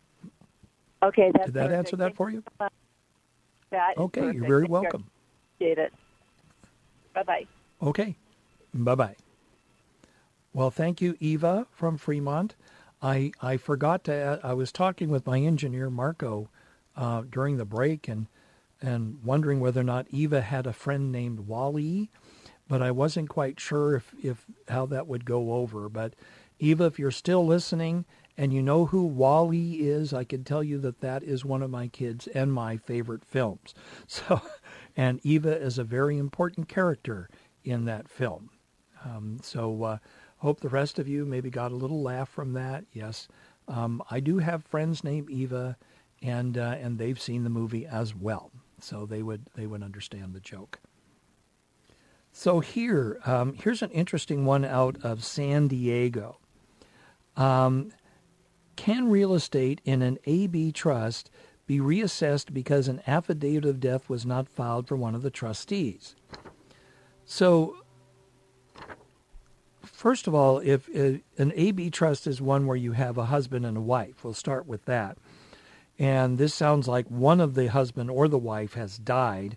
Okay, 1.02 1.30
that's 1.32 1.46
Did 1.46 1.54
that 1.54 1.68
perfect. 1.68 1.78
answer 1.78 1.96
that 1.96 2.16
for 2.16 2.30
you? 2.30 2.42
That 3.74 3.98
Okay, 3.98 4.32
you're 4.32 4.46
very 4.46 4.66
welcome. 4.66 5.04
Appreciate 5.56 5.78
it. 5.78 5.92
Bye 7.12 7.24
bye. 7.24 7.46
Okay. 7.82 8.14
Bye 8.72 8.94
bye. 8.94 9.16
Well, 10.52 10.70
thank 10.70 11.00
you, 11.00 11.16
Eva 11.18 11.66
from 11.72 11.98
Fremont. 11.98 12.54
I 13.02 13.32
I 13.42 13.56
forgot 13.56 14.04
to. 14.04 14.38
I 14.44 14.52
was 14.52 14.70
talking 14.70 15.08
with 15.08 15.26
my 15.26 15.40
engineer 15.40 15.90
Marco 15.90 16.48
uh, 16.96 17.22
during 17.28 17.56
the 17.56 17.64
break 17.64 18.06
and 18.06 18.28
and 18.80 19.18
wondering 19.24 19.58
whether 19.58 19.80
or 19.80 19.84
not 19.84 20.06
Eva 20.10 20.40
had 20.40 20.68
a 20.68 20.72
friend 20.72 21.10
named 21.10 21.40
WALL-E, 21.40 22.10
but 22.68 22.80
I 22.80 22.92
wasn't 22.92 23.28
quite 23.28 23.58
sure 23.58 23.96
if 23.96 24.14
if 24.22 24.44
how 24.68 24.86
that 24.86 25.08
would 25.08 25.24
go 25.24 25.54
over. 25.54 25.88
But 25.88 26.14
Eva, 26.60 26.84
if 26.84 26.98
you're 27.00 27.10
still 27.10 27.44
listening 27.44 28.04
and 28.36 28.52
you 28.52 28.62
know 28.62 28.86
who 28.86 29.04
WALL-E 29.06 29.80
is, 29.80 30.12
I 30.12 30.24
can 30.24 30.44
tell 30.44 30.62
you 30.62 30.78
that 30.78 31.00
that 31.00 31.22
is 31.22 31.44
one 31.44 31.62
of 31.62 31.70
my 31.70 31.88
kids 31.88 32.26
and 32.28 32.52
my 32.52 32.76
favorite 32.76 33.24
films. 33.24 33.74
So, 34.06 34.40
and 34.96 35.20
Eva 35.24 35.56
is 35.56 35.78
a 35.78 35.84
very 35.84 36.18
important 36.18 36.68
character 36.68 37.28
in 37.64 37.84
that 37.86 38.08
film. 38.08 38.50
Um, 39.04 39.38
so, 39.42 39.82
uh, 39.82 39.98
hope 40.38 40.60
the 40.60 40.68
rest 40.68 40.98
of 40.98 41.08
you 41.08 41.24
maybe 41.24 41.50
got 41.50 41.72
a 41.72 41.76
little 41.76 42.02
laugh 42.02 42.28
from 42.28 42.52
that. 42.52 42.84
Yes, 42.92 43.28
um, 43.66 44.02
I 44.10 44.20
do 44.20 44.38
have 44.38 44.64
friends 44.64 45.02
named 45.02 45.30
Eva, 45.30 45.76
and 46.22 46.56
uh, 46.58 46.76
and 46.80 46.98
they've 46.98 47.20
seen 47.20 47.44
the 47.44 47.50
movie 47.50 47.86
as 47.86 48.14
well, 48.14 48.50
so 48.78 49.06
they 49.06 49.22
would 49.22 49.46
they 49.54 49.66
would 49.66 49.82
understand 49.82 50.34
the 50.34 50.40
joke. 50.40 50.80
So 52.32 52.60
here, 52.60 53.20
um, 53.24 53.54
here's 53.54 53.82
an 53.82 53.90
interesting 53.90 54.44
one 54.44 54.64
out 54.64 54.96
of 55.04 55.24
San 55.24 55.68
Diego. 55.68 56.38
Um, 57.36 57.92
can 58.76 59.08
real 59.08 59.34
estate 59.34 59.80
in 59.84 60.02
an 60.02 60.18
AB 60.24 60.72
trust 60.72 61.30
be 61.66 61.78
reassessed 61.78 62.52
because 62.52 62.88
an 62.88 63.02
affidavit 63.06 63.64
of 63.64 63.80
death 63.80 64.08
was 64.08 64.26
not 64.26 64.48
filed 64.48 64.86
for 64.86 64.96
one 64.96 65.14
of 65.14 65.22
the 65.22 65.30
trustees? 65.30 66.14
So, 67.24 67.76
first 69.82 70.26
of 70.26 70.34
all, 70.34 70.58
if 70.58 70.88
uh, 70.94 71.18
an 71.38 71.52
AB 71.54 71.90
trust 71.90 72.26
is 72.26 72.40
one 72.40 72.66
where 72.66 72.76
you 72.76 72.92
have 72.92 73.16
a 73.16 73.26
husband 73.26 73.64
and 73.64 73.76
a 73.76 73.82
wife, 73.82 74.22
we'll 74.22 74.34
start 74.34 74.66
with 74.66 74.84
that. 74.84 75.16
And 75.98 76.38
this 76.38 76.54
sounds 76.54 76.88
like 76.88 77.06
one 77.08 77.40
of 77.40 77.54
the 77.54 77.68
husband 77.68 78.10
or 78.10 78.28
the 78.28 78.38
wife 78.38 78.74
has 78.74 78.98
died. 78.98 79.56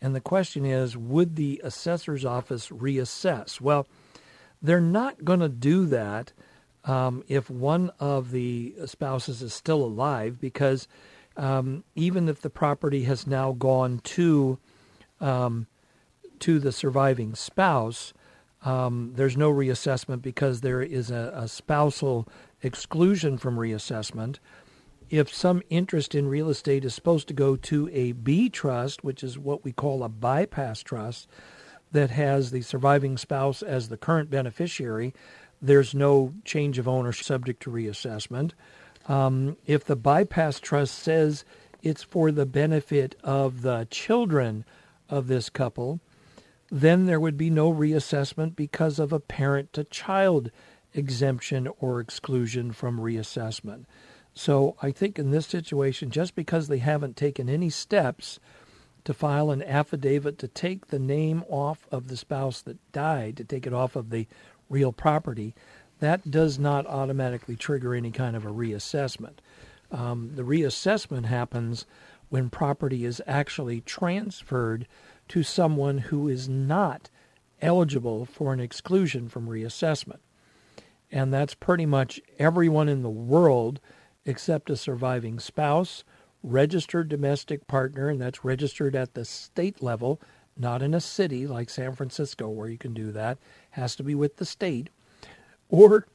And 0.00 0.14
the 0.14 0.20
question 0.20 0.64
is, 0.64 0.96
would 0.96 1.36
the 1.36 1.60
assessor's 1.64 2.24
office 2.24 2.68
reassess? 2.68 3.60
Well, 3.60 3.88
they're 4.60 4.80
not 4.80 5.24
going 5.24 5.40
to 5.40 5.48
do 5.48 5.86
that 5.86 6.32
um, 6.88 7.22
if 7.28 7.50
one 7.50 7.90
of 8.00 8.30
the 8.30 8.74
spouses 8.86 9.42
is 9.42 9.52
still 9.52 9.84
alive, 9.84 10.40
because 10.40 10.88
um, 11.36 11.84
even 11.94 12.28
if 12.28 12.40
the 12.40 12.50
property 12.50 13.04
has 13.04 13.26
now 13.26 13.52
gone 13.52 14.00
to 14.04 14.58
um, 15.20 15.66
to 16.40 16.58
the 16.58 16.72
surviving 16.72 17.34
spouse, 17.34 18.12
um, 18.64 19.12
there's 19.16 19.36
no 19.36 19.52
reassessment 19.52 20.22
because 20.22 20.60
there 20.60 20.80
is 20.80 21.10
a, 21.10 21.32
a 21.34 21.48
spousal 21.48 22.28
exclusion 22.62 23.36
from 23.36 23.56
reassessment. 23.56 24.38
If 25.10 25.32
some 25.32 25.62
interest 25.68 26.14
in 26.14 26.28
real 26.28 26.48
estate 26.48 26.84
is 26.84 26.94
supposed 26.94 27.28
to 27.28 27.34
go 27.34 27.56
to 27.56 27.88
a 27.92 28.12
B 28.12 28.48
trust, 28.48 29.02
which 29.02 29.22
is 29.22 29.38
what 29.38 29.64
we 29.64 29.72
call 29.72 30.02
a 30.02 30.08
bypass 30.08 30.82
trust, 30.82 31.28
that 31.92 32.10
has 32.10 32.50
the 32.50 32.62
surviving 32.62 33.16
spouse 33.16 33.62
as 33.62 33.88
the 33.88 33.96
current 33.96 34.30
beneficiary, 34.30 35.14
there's 35.60 35.94
no 35.94 36.34
change 36.44 36.78
of 36.78 36.88
ownership 36.88 37.24
subject 37.24 37.62
to 37.62 37.70
reassessment. 37.70 38.52
Um, 39.06 39.56
if 39.66 39.84
the 39.84 39.96
bypass 39.96 40.60
trust 40.60 40.94
says 40.98 41.44
it's 41.82 42.02
for 42.02 42.30
the 42.30 42.46
benefit 42.46 43.16
of 43.24 43.62
the 43.62 43.86
children 43.90 44.64
of 45.08 45.26
this 45.26 45.48
couple, 45.48 46.00
then 46.70 47.06
there 47.06 47.20
would 47.20 47.36
be 47.36 47.50
no 47.50 47.72
reassessment 47.72 48.54
because 48.54 48.98
of 48.98 49.12
a 49.12 49.20
parent 49.20 49.72
to 49.72 49.84
child 49.84 50.50
exemption 50.94 51.68
or 51.80 52.00
exclusion 52.00 52.72
from 52.72 52.98
reassessment. 52.98 53.84
So 54.34 54.76
I 54.82 54.92
think 54.92 55.18
in 55.18 55.30
this 55.30 55.46
situation, 55.46 56.10
just 56.10 56.34
because 56.34 56.68
they 56.68 56.78
haven't 56.78 57.16
taken 57.16 57.48
any 57.48 57.70
steps 57.70 58.38
to 59.04 59.14
file 59.14 59.50
an 59.50 59.62
affidavit 59.62 60.38
to 60.38 60.48
take 60.48 60.88
the 60.88 60.98
name 60.98 61.42
off 61.48 61.88
of 61.90 62.08
the 62.08 62.16
spouse 62.16 62.60
that 62.62 62.92
died, 62.92 63.36
to 63.38 63.44
take 63.44 63.66
it 63.66 63.72
off 63.72 63.96
of 63.96 64.10
the 64.10 64.26
real 64.68 64.92
property, 64.92 65.54
that 66.00 66.30
does 66.30 66.58
not 66.58 66.86
automatically 66.86 67.56
trigger 67.56 67.94
any 67.94 68.10
kind 68.10 68.36
of 68.36 68.44
a 68.44 68.50
reassessment. 68.50 69.38
Um, 69.90 70.32
the 70.34 70.42
reassessment 70.42 71.24
happens 71.24 71.86
when 72.28 72.50
property 72.50 73.04
is 73.04 73.22
actually 73.26 73.80
transferred 73.80 74.86
to 75.28 75.42
someone 75.42 75.98
who 75.98 76.28
is 76.28 76.48
not 76.48 77.10
eligible 77.60 78.24
for 78.24 78.52
an 78.52 78.60
exclusion 78.60 79.28
from 79.28 79.48
reassessment. 79.48 80.18
And 81.10 81.32
that's 81.32 81.54
pretty 81.54 81.86
much 81.86 82.20
everyone 82.38 82.88
in 82.88 83.02
the 83.02 83.10
world 83.10 83.80
except 84.24 84.70
a 84.70 84.76
surviving 84.76 85.40
spouse, 85.40 86.04
registered 86.42 87.08
domestic 87.08 87.66
partner, 87.66 88.08
and 88.08 88.20
that's 88.20 88.44
registered 88.44 88.94
at 88.94 89.14
the 89.14 89.24
state 89.24 89.82
level, 89.82 90.20
not 90.58 90.82
in 90.82 90.94
a 90.94 91.00
city 91.00 91.46
like 91.46 91.70
San 91.70 91.94
Francisco 91.94 92.48
where 92.48 92.68
you 92.68 92.78
can 92.78 92.94
do 92.94 93.12
that, 93.12 93.38
has 93.70 93.96
to 93.96 94.02
be 94.02 94.14
with 94.14 94.36
the 94.36 94.44
state, 94.44 94.90
or 95.68 96.06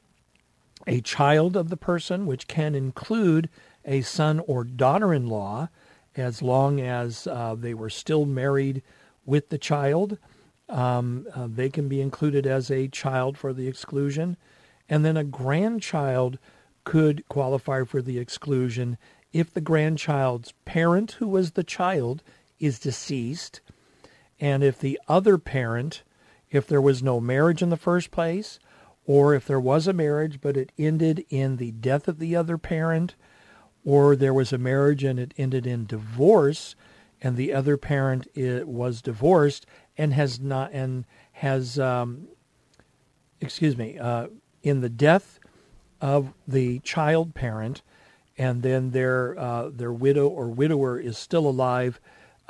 a 0.86 1.00
child 1.00 1.56
of 1.56 1.68
the 1.70 1.76
person, 1.76 2.26
which 2.26 2.46
can 2.46 2.74
include 2.74 3.48
a 3.84 4.02
son 4.02 4.40
or 4.46 4.64
daughter 4.64 5.12
in 5.14 5.26
law 5.26 5.68
as 6.16 6.42
long 6.42 6.80
as 6.80 7.26
uh, 7.26 7.54
they 7.58 7.74
were 7.74 7.90
still 7.90 8.24
married 8.24 8.82
with 9.24 9.48
the 9.48 9.58
child. 9.58 10.18
Um, 10.68 11.26
uh, 11.34 11.48
they 11.50 11.68
can 11.68 11.88
be 11.88 12.00
included 12.00 12.46
as 12.46 12.70
a 12.70 12.88
child 12.88 13.36
for 13.36 13.52
the 13.52 13.68
exclusion. 13.68 14.36
And 14.88 15.04
then 15.04 15.16
a 15.16 15.24
grandchild 15.24 16.38
could 16.84 17.26
qualify 17.28 17.84
for 17.84 18.02
the 18.02 18.18
exclusion 18.18 18.98
if 19.32 19.52
the 19.52 19.60
grandchild's 19.60 20.52
parent, 20.64 21.12
who 21.12 21.26
was 21.26 21.52
the 21.52 21.64
child, 21.64 22.22
is 22.60 22.78
deceased, 22.78 23.60
and 24.44 24.62
if 24.62 24.78
the 24.78 25.00
other 25.08 25.38
parent, 25.38 26.02
if 26.50 26.66
there 26.66 26.82
was 26.82 27.02
no 27.02 27.18
marriage 27.18 27.62
in 27.62 27.70
the 27.70 27.78
first 27.78 28.10
place, 28.10 28.58
or 29.06 29.32
if 29.32 29.46
there 29.46 29.58
was 29.58 29.86
a 29.86 29.92
marriage 29.94 30.38
but 30.42 30.54
it 30.54 30.70
ended 30.78 31.24
in 31.30 31.56
the 31.56 31.70
death 31.70 32.08
of 32.08 32.18
the 32.18 32.36
other 32.36 32.58
parent, 32.58 33.14
or 33.86 34.14
there 34.14 34.34
was 34.34 34.52
a 34.52 34.58
marriage 34.58 35.02
and 35.02 35.18
it 35.18 35.32
ended 35.38 35.66
in 35.66 35.86
divorce, 35.86 36.76
and 37.22 37.38
the 37.38 37.54
other 37.54 37.78
parent 37.78 38.26
was 38.36 39.00
divorced 39.00 39.64
and 39.96 40.12
has 40.12 40.38
not 40.38 40.70
and 40.74 41.06
has 41.32 41.78
um, 41.78 42.28
excuse 43.40 43.78
me 43.78 43.98
uh, 43.98 44.26
in 44.62 44.82
the 44.82 44.90
death 44.90 45.40
of 46.02 46.34
the 46.46 46.80
child 46.80 47.34
parent, 47.34 47.80
and 48.36 48.62
then 48.62 48.90
their 48.90 49.38
uh, 49.38 49.70
their 49.70 49.92
widow 49.92 50.28
or 50.28 50.48
widower 50.48 51.00
is 51.00 51.16
still 51.16 51.46
alive, 51.46 51.98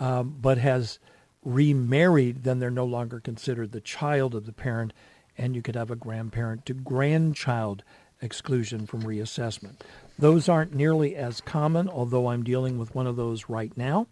um, 0.00 0.36
but 0.40 0.58
has 0.58 0.98
remarried, 1.44 2.44
then 2.44 2.58
they're 2.58 2.70
no 2.70 2.84
longer 2.84 3.20
considered 3.20 3.72
the 3.72 3.80
child 3.80 4.34
of 4.34 4.46
the 4.46 4.52
parent, 4.52 4.92
and 5.36 5.54
you 5.54 5.62
could 5.62 5.74
have 5.74 5.90
a 5.90 5.96
grandparent 5.96 6.66
to 6.66 6.74
grandchild 6.74 7.84
exclusion 8.20 8.86
from 8.86 9.02
reassessment. 9.02 9.76
Those 10.18 10.48
aren't 10.48 10.74
nearly 10.74 11.14
as 11.16 11.40
common, 11.40 11.88
although 11.88 12.28
I'm 12.28 12.42
dealing 12.42 12.78
with 12.78 12.94
one 12.94 13.06
of 13.06 13.16
those 13.16 13.48
right 13.48 13.76
now. 13.76 14.06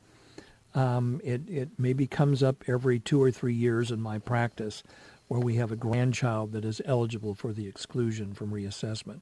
Um, 0.75 1.21
it, 1.23 1.49
it 1.49 1.69
maybe 1.79 2.07
comes 2.07 2.43
up 2.43 2.65
every 2.67 2.99
two 2.99 3.23
or 3.23 3.31
three 3.31 3.55
years 3.55 3.91
in 3.91 4.01
my 4.01 4.19
practice 4.19 4.83
where 5.29 5.41
we 5.41 5.57
have 5.57 5.73
a 5.73 5.77
grandchild 5.77 6.53
that 6.53 6.65
is 6.65 6.83
eligible 6.85 7.35
for 7.35 7.53
the 7.53 7.67
exclusion 7.67 8.35
from 8.35 8.51
reassessment. 8.51 9.21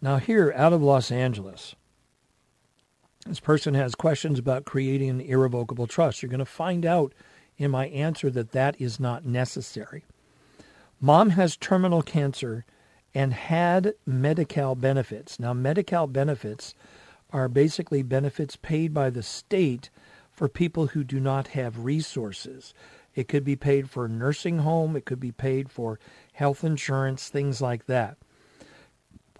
Now, 0.00 0.16
here 0.16 0.52
out 0.56 0.72
of 0.72 0.82
Los 0.82 1.10
Angeles, 1.10 1.74
this 3.26 3.40
person 3.40 3.74
has 3.74 3.94
questions 3.94 4.38
about 4.38 4.64
creating 4.64 5.10
an 5.10 5.20
irrevocable 5.20 5.86
trust. 5.86 6.22
You're 6.22 6.30
going 6.30 6.40
to 6.40 6.44
find 6.44 6.84
out 6.84 7.12
in 7.56 7.70
my 7.70 7.86
answer 7.88 8.30
that 8.30 8.52
that 8.52 8.80
is 8.80 8.98
not 8.98 9.24
necessary. 9.24 10.04
Mom 11.00 11.30
has 11.30 11.56
terminal 11.56 12.02
cancer 12.02 12.64
and 13.14 13.32
had 13.32 13.94
Medi-Cal 14.06 14.74
benefits. 14.74 15.38
Now, 15.38 15.52
Medi-Cal 15.52 16.06
benefits 16.06 16.74
are 17.30 17.48
basically 17.48 18.02
benefits 18.02 18.56
paid 18.56 18.92
by 18.92 19.10
the 19.10 19.22
state 19.22 19.90
for 20.30 20.48
people 20.48 20.88
who 20.88 21.04
do 21.04 21.20
not 21.20 21.48
have 21.48 21.84
resources. 21.84 22.74
It 23.14 23.28
could 23.28 23.44
be 23.44 23.56
paid 23.56 23.90
for 23.90 24.06
a 24.06 24.08
nursing 24.08 24.58
home, 24.58 24.96
it 24.96 25.04
could 25.04 25.20
be 25.20 25.32
paid 25.32 25.70
for 25.70 25.98
health 26.32 26.64
insurance, 26.64 27.28
things 27.28 27.60
like 27.60 27.86
that. 27.86 28.16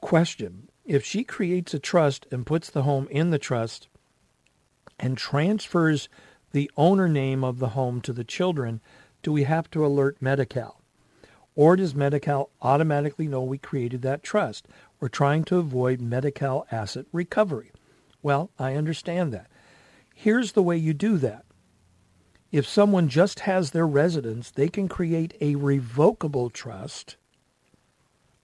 Question 0.01 0.69
If 0.85 1.05
she 1.05 1.23
creates 1.23 1.75
a 1.75 1.79
trust 1.79 2.27
and 2.31 2.45
puts 2.45 2.69
the 2.69 2.83
home 2.83 3.07
in 3.11 3.31
the 3.31 3.39
trust 3.39 3.89
and 4.99 5.17
transfers 5.17 6.09
the 6.51 6.71
owner 6.77 7.09
name 7.09 7.45
of 7.45 7.61
the 7.61 7.71
home 7.71 8.01
to 8.03 8.13
the 8.13 8.25
children, 8.25 8.81
do 9.23 9.33
we 9.33 9.45
have 9.45 9.71
to 9.71 9.87
alert 9.87 10.17
Medi-Cal? 10.21 10.81
Or 11.55 11.77
does 11.77 11.95
Medi-Cal 11.95 12.51
automatically 12.61 13.29
know 13.29 13.43
we 13.43 13.59
created 13.59 14.03
that 14.03 14.23
trust? 14.23 14.67
We're 14.99 15.09
trying 15.09 15.45
to 15.45 15.59
avoid 15.59 16.01
Medi-Cal 16.01 16.67
asset 16.71 17.07
recovery. 17.13 17.71
Well, 18.23 18.51
I 18.59 18.75
understand 18.75 19.33
that. 19.33 19.49
Here's 20.15 20.53
the 20.53 20.63
way 20.63 20.77
you 20.77 20.95
do 20.95 21.17
that. 21.19 21.45
If 22.51 22.67
someone 22.67 23.09
just 23.09 23.41
has 23.41 23.71
their 23.71 23.87
residence, 23.87 24.51
they 24.51 24.69
can 24.69 24.89
create 24.89 25.35
a 25.41 25.55
revocable 25.55 26.51
trust, 26.51 27.17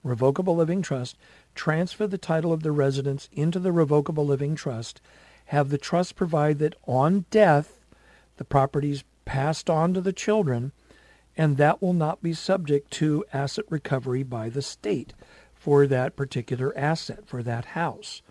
revocable 0.03 0.55
living 0.55 0.81
trust, 0.81 1.17
transfer 1.55 2.07
the 2.07 2.17
title 2.17 2.53
of 2.53 2.63
the 2.63 2.71
residence 2.71 3.29
into 3.31 3.59
the 3.59 3.71
revocable 3.71 4.25
living 4.25 4.55
trust, 4.55 5.01
have 5.47 5.69
the 5.69 5.77
trust 5.77 6.15
provide 6.15 6.59
that 6.59 6.75
on 6.87 7.25
death, 7.31 7.79
the 8.37 8.45
property 8.45 8.91
is 8.91 9.03
passed 9.25 9.69
on 9.69 9.93
to 9.93 10.01
the 10.01 10.13
children, 10.13 10.71
and 11.35 11.57
that 11.57 11.81
will 11.81 11.93
not 11.93 12.21
be 12.21 12.33
subject 12.33 12.91
to 12.91 13.25
asset 13.33 13.65
recovery 13.69 14.23
by 14.23 14.49
the 14.49 14.61
state 14.61 15.13
for 15.53 15.87
that 15.87 16.15
particular 16.15 16.75
asset, 16.77 17.27
for 17.27 17.43
that 17.43 17.65
house. 17.65 18.21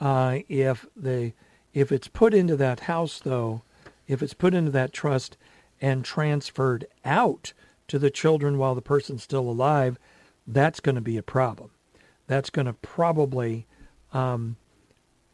Uh, 0.00 0.38
if 0.48 0.86
the 0.96 1.32
if 1.72 1.92
it's 1.92 2.08
put 2.08 2.34
into 2.34 2.56
that 2.56 2.80
house, 2.80 3.20
though, 3.20 3.62
if 4.08 4.22
it's 4.22 4.34
put 4.34 4.54
into 4.54 4.70
that 4.72 4.92
trust 4.92 5.36
and 5.80 6.04
transferred 6.04 6.86
out 7.04 7.52
to 7.86 7.98
the 7.98 8.10
children 8.10 8.58
while 8.58 8.74
the 8.74 8.82
person's 8.82 9.22
still 9.22 9.48
alive, 9.48 9.98
that's 10.46 10.80
going 10.80 10.94
to 10.94 11.00
be 11.00 11.16
a 11.16 11.22
problem. 11.22 11.70
That's 12.26 12.50
going 12.50 12.66
to 12.66 12.72
probably 12.74 13.66
um, 14.12 14.56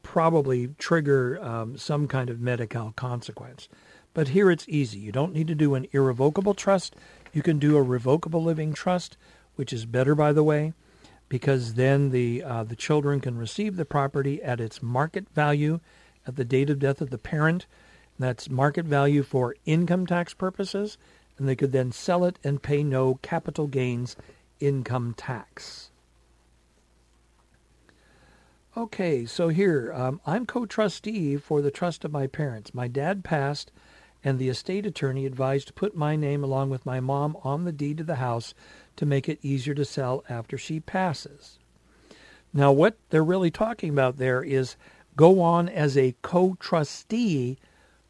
probably 0.02 0.68
trigger 0.78 1.42
um, 1.42 1.76
some 1.76 2.06
kind 2.06 2.30
of 2.30 2.40
Medi-Cal 2.40 2.92
consequence. 2.96 3.68
But 4.14 4.28
here 4.28 4.50
it's 4.50 4.68
easy. 4.68 4.98
You 4.98 5.12
don't 5.12 5.32
need 5.32 5.48
to 5.48 5.54
do 5.54 5.74
an 5.74 5.88
irrevocable 5.92 6.54
trust. 6.54 6.94
You 7.32 7.42
can 7.42 7.58
do 7.58 7.76
a 7.76 7.82
revocable 7.82 8.42
living 8.42 8.72
trust, 8.72 9.16
which 9.56 9.72
is 9.72 9.84
better, 9.84 10.14
by 10.14 10.32
the 10.32 10.44
way, 10.44 10.72
because 11.28 11.74
then 11.74 12.10
the 12.10 12.42
uh, 12.42 12.64
the 12.64 12.76
children 12.76 13.20
can 13.20 13.36
receive 13.36 13.76
the 13.76 13.84
property 13.84 14.42
at 14.42 14.60
its 14.60 14.82
market 14.82 15.28
value 15.34 15.80
at 16.26 16.36
the 16.36 16.44
date 16.44 16.70
of 16.70 16.78
death 16.78 17.00
of 17.00 17.10
the 17.10 17.18
parent. 17.18 17.66
That's 18.18 18.48
market 18.48 18.86
value 18.86 19.22
for 19.22 19.56
income 19.66 20.06
tax 20.06 20.32
purposes, 20.32 20.96
and 21.36 21.46
they 21.46 21.56
could 21.56 21.72
then 21.72 21.92
sell 21.92 22.24
it 22.24 22.38
and 22.42 22.62
pay 22.62 22.82
no 22.82 23.18
capital 23.22 23.66
gains 23.66 24.16
income 24.60 25.14
tax. 25.16 25.90
Okay, 28.76 29.24
so 29.24 29.48
here 29.48 29.92
um, 29.94 30.20
I'm 30.26 30.44
co-trustee 30.44 31.38
for 31.38 31.62
the 31.62 31.70
trust 31.70 32.04
of 32.04 32.12
my 32.12 32.26
parents. 32.26 32.74
My 32.74 32.88
dad 32.88 33.24
passed 33.24 33.72
and 34.22 34.38
the 34.38 34.48
estate 34.48 34.84
attorney 34.84 35.24
advised 35.24 35.68
to 35.68 35.72
put 35.72 35.96
my 35.96 36.16
name 36.16 36.42
along 36.42 36.68
with 36.68 36.84
my 36.84 37.00
mom 37.00 37.36
on 37.42 37.64
the 37.64 37.72
deed 37.72 37.96
to 37.98 38.04
the 38.04 38.16
house 38.16 38.54
to 38.96 39.06
make 39.06 39.28
it 39.28 39.38
easier 39.40 39.74
to 39.74 39.84
sell 39.84 40.24
after 40.28 40.58
she 40.58 40.80
passes. 40.80 41.58
Now, 42.52 42.72
what 42.72 42.96
they're 43.10 43.24
really 43.24 43.50
talking 43.50 43.90
about 43.90 44.16
there 44.16 44.42
is 44.42 44.76
go 45.16 45.40
on 45.40 45.68
as 45.68 45.96
a 45.96 46.16
co 46.22 46.56
trustee 46.58 47.56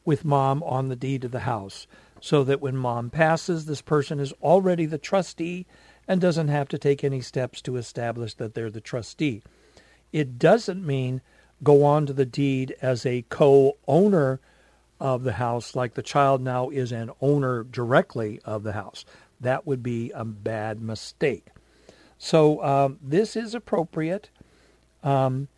with 0.04 0.24
mom 0.24 0.62
on 0.62 0.88
the 0.88 0.96
deed 0.96 1.22
to 1.22 1.28
the 1.28 1.40
house 1.40 1.86
so 2.20 2.42
that 2.44 2.60
when 2.60 2.76
mom 2.76 3.10
passes, 3.10 3.66
this 3.66 3.82
person 3.82 4.18
is 4.18 4.32
already 4.42 4.86
the 4.86 4.98
trustee 4.98 5.66
and 6.08 6.20
doesn't 6.20 6.48
have 6.48 6.68
to 6.68 6.78
take 6.78 7.02
any 7.02 7.20
steps 7.20 7.60
to 7.62 7.76
establish 7.76 8.34
that 8.34 8.54
they're 8.54 8.70
the 8.70 8.80
trustee. 8.80 9.42
It 10.12 10.38
doesn't 10.38 10.86
mean 10.86 11.20
go 11.62 11.84
on 11.84 12.06
to 12.06 12.12
the 12.12 12.26
deed 12.26 12.76
as 12.80 13.04
a 13.04 13.24
co 13.28 13.76
owner 13.88 14.40
of 15.00 15.24
the 15.24 15.34
house, 15.34 15.74
like 15.74 15.94
the 15.94 16.02
child 16.02 16.40
now 16.40 16.70
is 16.70 16.92
an 16.92 17.10
owner 17.20 17.64
directly 17.64 18.40
of 18.44 18.62
the 18.62 18.72
house. 18.72 19.04
That 19.40 19.66
would 19.66 19.82
be 19.82 20.10
a 20.12 20.24
bad 20.24 20.80
mistake. 20.80 21.48
So 22.18 22.62
um, 22.64 22.98
this 23.02 23.36
is 23.36 23.54
appropriate. 23.54 24.30
Um, 25.02 25.48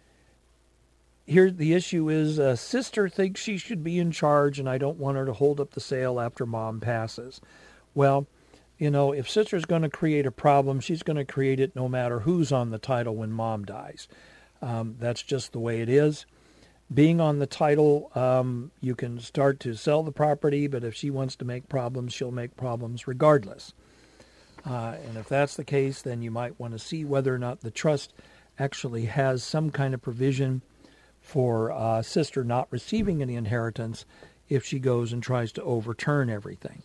here, 1.24 1.50
the 1.50 1.74
issue 1.74 2.08
is 2.08 2.38
uh, 2.38 2.56
sister 2.56 3.08
thinks 3.08 3.40
she 3.40 3.58
should 3.58 3.84
be 3.84 3.98
in 3.98 4.10
charge, 4.10 4.58
and 4.58 4.68
I 4.68 4.78
don't 4.78 4.98
want 4.98 5.18
her 5.18 5.26
to 5.26 5.32
hold 5.34 5.60
up 5.60 5.72
the 5.72 5.80
sale 5.80 6.18
after 6.18 6.46
mom 6.46 6.80
passes. 6.80 7.40
Well, 7.94 8.26
you 8.78 8.90
know, 8.90 9.12
if 9.12 9.28
sister's 9.28 9.64
going 9.64 9.82
to 9.82 9.88
create 9.88 10.24
a 10.26 10.30
problem, 10.30 10.80
she's 10.80 11.02
going 11.02 11.16
to 11.16 11.24
create 11.24 11.60
it 11.60 11.74
no 11.74 11.88
matter 11.88 12.20
who's 12.20 12.52
on 12.52 12.70
the 12.70 12.78
title 12.78 13.16
when 13.16 13.32
mom 13.32 13.64
dies. 13.64 14.08
Um, 14.62 14.96
that's 14.98 15.22
just 15.22 15.52
the 15.52 15.58
way 15.58 15.80
it 15.80 15.88
is. 15.88 16.26
Being 16.92 17.20
on 17.20 17.38
the 17.38 17.46
title, 17.46 18.10
um, 18.14 18.70
you 18.80 18.94
can 18.94 19.20
start 19.20 19.60
to 19.60 19.74
sell 19.74 20.02
the 20.02 20.12
property, 20.12 20.68
but 20.68 20.84
if 20.84 20.94
she 20.94 21.10
wants 21.10 21.36
to 21.36 21.44
make 21.44 21.68
problems, 21.68 22.14
she'll 22.14 22.30
make 22.30 22.56
problems 22.56 23.06
regardless. 23.06 23.74
Uh, 24.64 24.96
and 25.06 25.16
if 25.16 25.28
that's 25.28 25.56
the 25.56 25.64
case, 25.64 26.02
then 26.02 26.22
you 26.22 26.30
might 26.30 26.58
want 26.58 26.72
to 26.72 26.78
see 26.78 27.04
whether 27.04 27.34
or 27.34 27.38
not 27.38 27.60
the 27.60 27.70
trust 27.70 28.14
actually 28.58 29.06
has 29.06 29.42
some 29.42 29.70
kind 29.70 29.92
of 29.92 30.02
provision 30.02 30.62
for 31.20 31.70
uh, 31.72 32.00
sister 32.00 32.42
not 32.42 32.68
receiving 32.70 33.22
any 33.22 33.34
inheritance 33.34 34.04
if 34.48 34.64
she 34.64 34.78
goes 34.78 35.12
and 35.12 35.22
tries 35.22 35.52
to 35.52 35.62
overturn 35.62 36.30
everything. 36.30 36.82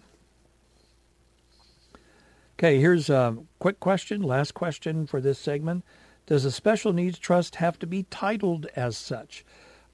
Okay, 2.63 2.79
here's 2.79 3.09
a 3.09 3.35
quick 3.59 3.81
question, 3.81 4.21
last 4.21 4.53
question 4.53 5.05
for 5.05 5.19
this 5.19 5.37
segment. 5.37 5.83
Does 6.27 6.45
a 6.45 6.51
special 6.51 6.93
needs 6.93 7.19
trust 7.19 7.55
have 7.55 7.77
to 7.79 7.85
be 7.85 8.03
titled 8.03 8.67
as 8.73 8.95
such? 8.95 9.43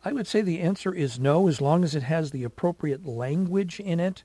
I 0.06 0.12
would 0.12 0.28
say 0.28 0.42
the 0.42 0.60
answer 0.60 0.94
is 0.94 1.20
no, 1.20 1.48
as 1.48 1.62
long 1.62 1.84
as 1.84 1.96
it 1.96 2.04
has 2.04 2.30
the 2.30 2.44
appropriate 2.44 3.08
language 3.08 3.80
in 3.80 4.00
it 4.00 4.24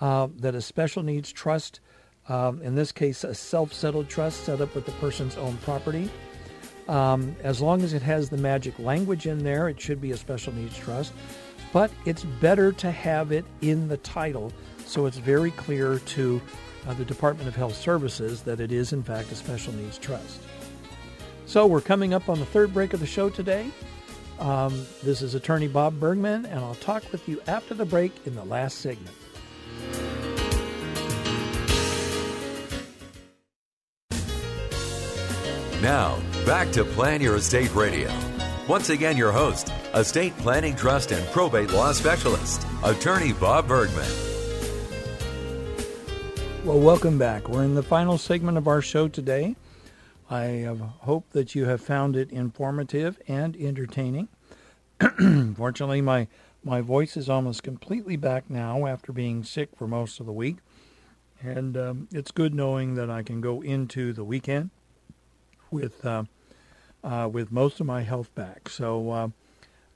uh, 0.00 0.26
that 0.36 0.56
a 0.56 0.62
special 0.62 1.04
needs 1.04 1.30
trust 1.30 1.78
um, 2.28 2.60
in 2.60 2.74
this 2.74 2.90
case, 2.90 3.22
a 3.22 3.36
self 3.36 3.72
settled 3.72 4.08
trust 4.08 4.42
set 4.42 4.60
up 4.60 4.74
with 4.74 4.84
the 4.84 4.90
person's 4.90 5.36
own 5.36 5.56
property. 5.58 6.10
Um, 6.88 7.36
as 7.44 7.60
long 7.60 7.82
as 7.82 7.92
it 7.94 8.02
has 8.02 8.28
the 8.28 8.36
magic 8.36 8.76
language 8.80 9.28
in 9.28 9.44
there, 9.44 9.68
it 9.68 9.80
should 9.80 10.00
be 10.00 10.10
a 10.10 10.16
special 10.16 10.52
needs 10.54 10.76
trust. 10.76 11.12
But 11.72 11.92
it's 12.04 12.24
better 12.24 12.72
to 12.72 12.90
have 12.90 13.30
it 13.30 13.44
in 13.60 13.86
the 13.86 13.98
title 13.98 14.52
so 14.86 15.06
it's 15.06 15.18
very 15.18 15.50
clear 15.52 15.98
to 15.98 16.40
uh, 16.86 16.94
the 16.94 17.04
Department 17.04 17.48
of 17.48 17.56
Health 17.56 17.74
Services 17.74 18.42
that 18.42 18.60
it 18.60 18.72
is, 18.72 18.92
in 18.92 19.02
fact, 19.02 19.32
a 19.32 19.34
special 19.34 19.72
needs 19.74 19.98
trust. 19.98 20.40
So 21.46 21.66
we're 21.66 21.80
coming 21.80 22.14
up 22.14 22.28
on 22.28 22.38
the 22.38 22.46
third 22.46 22.72
break 22.72 22.92
of 22.92 23.00
the 23.00 23.06
show 23.06 23.30
today. 23.30 23.70
Um, 24.38 24.86
this 25.02 25.22
is 25.22 25.34
attorney 25.34 25.68
Bob 25.68 25.98
Bergman, 25.98 26.44
and 26.46 26.60
I'll 26.60 26.74
talk 26.76 27.10
with 27.12 27.28
you 27.28 27.40
after 27.46 27.74
the 27.74 27.86
break 27.86 28.12
in 28.26 28.34
the 28.34 28.44
last 28.44 28.78
segment. 28.78 29.14
Now, 35.82 36.18
back 36.44 36.72
to 36.72 36.84
Plan 36.84 37.20
Your 37.20 37.36
Estate 37.36 37.72
Radio. 37.74 38.10
Once 38.68 38.90
again, 38.90 39.16
your 39.16 39.30
host, 39.30 39.72
estate 39.94 40.36
planning, 40.38 40.74
trust, 40.74 41.12
and 41.12 41.24
probate 41.28 41.70
law 41.70 41.92
specialist, 41.92 42.66
attorney 42.82 43.32
Bob 43.32 43.68
Bergman. 43.68 44.35
Well, 46.66 46.80
welcome 46.80 47.16
back. 47.16 47.48
We're 47.48 47.62
in 47.62 47.76
the 47.76 47.82
final 47.84 48.18
segment 48.18 48.58
of 48.58 48.66
our 48.66 48.82
show 48.82 49.06
today. 49.06 49.54
I 50.28 50.68
hope 51.02 51.30
that 51.30 51.54
you 51.54 51.66
have 51.66 51.80
found 51.80 52.16
it 52.16 52.32
informative 52.32 53.20
and 53.28 53.56
entertaining. 53.56 54.26
Fortunately, 55.56 56.00
my, 56.00 56.26
my 56.64 56.80
voice 56.80 57.16
is 57.16 57.30
almost 57.30 57.62
completely 57.62 58.16
back 58.16 58.50
now 58.50 58.84
after 58.84 59.12
being 59.12 59.44
sick 59.44 59.76
for 59.76 59.86
most 59.86 60.18
of 60.18 60.26
the 60.26 60.32
week. 60.32 60.56
And 61.40 61.76
um, 61.76 62.08
it's 62.10 62.32
good 62.32 62.52
knowing 62.52 62.96
that 62.96 63.10
I 63.10 63.22
can 63.22 63.40
go 63.40 63.60
into 63.60 64.12
the 64.12 64.24
weekend 64.24 64.70
with 65.70 66.04
uh, 66.04 66.24
uh, 67.04 67.28
with 67.32 67.52
most 67.52 67.78
of 67.78 67.86
my 67.86 68.02
health 68.02 68.34
back. 68.34 68.68
So 68.68 69.10
uh, 69.12 69.28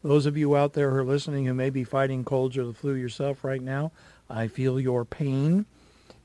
those 0.04 0.24
of 0.24 0.36
you 0.36 0.54
out 0.54 0.74
there 0.74 0.92
who 0.92 0.98
are 0.98 1.04
listening 1.04 1.46
who 1.46 1.54
may 1.54 1.70
be 1.70 1.82
fighting 1.82 2.22
colds 2.22 2.56
or 2.56 2.64
the 2.64 2.74
flu 2.74 2.94
yourself 2.94 3.42
right 3.42 3.60
now, 3.60 3.90
I 4.28 4.46
feel 4.46 4.78
your 4.78 5.04
pain, 5.04 5.66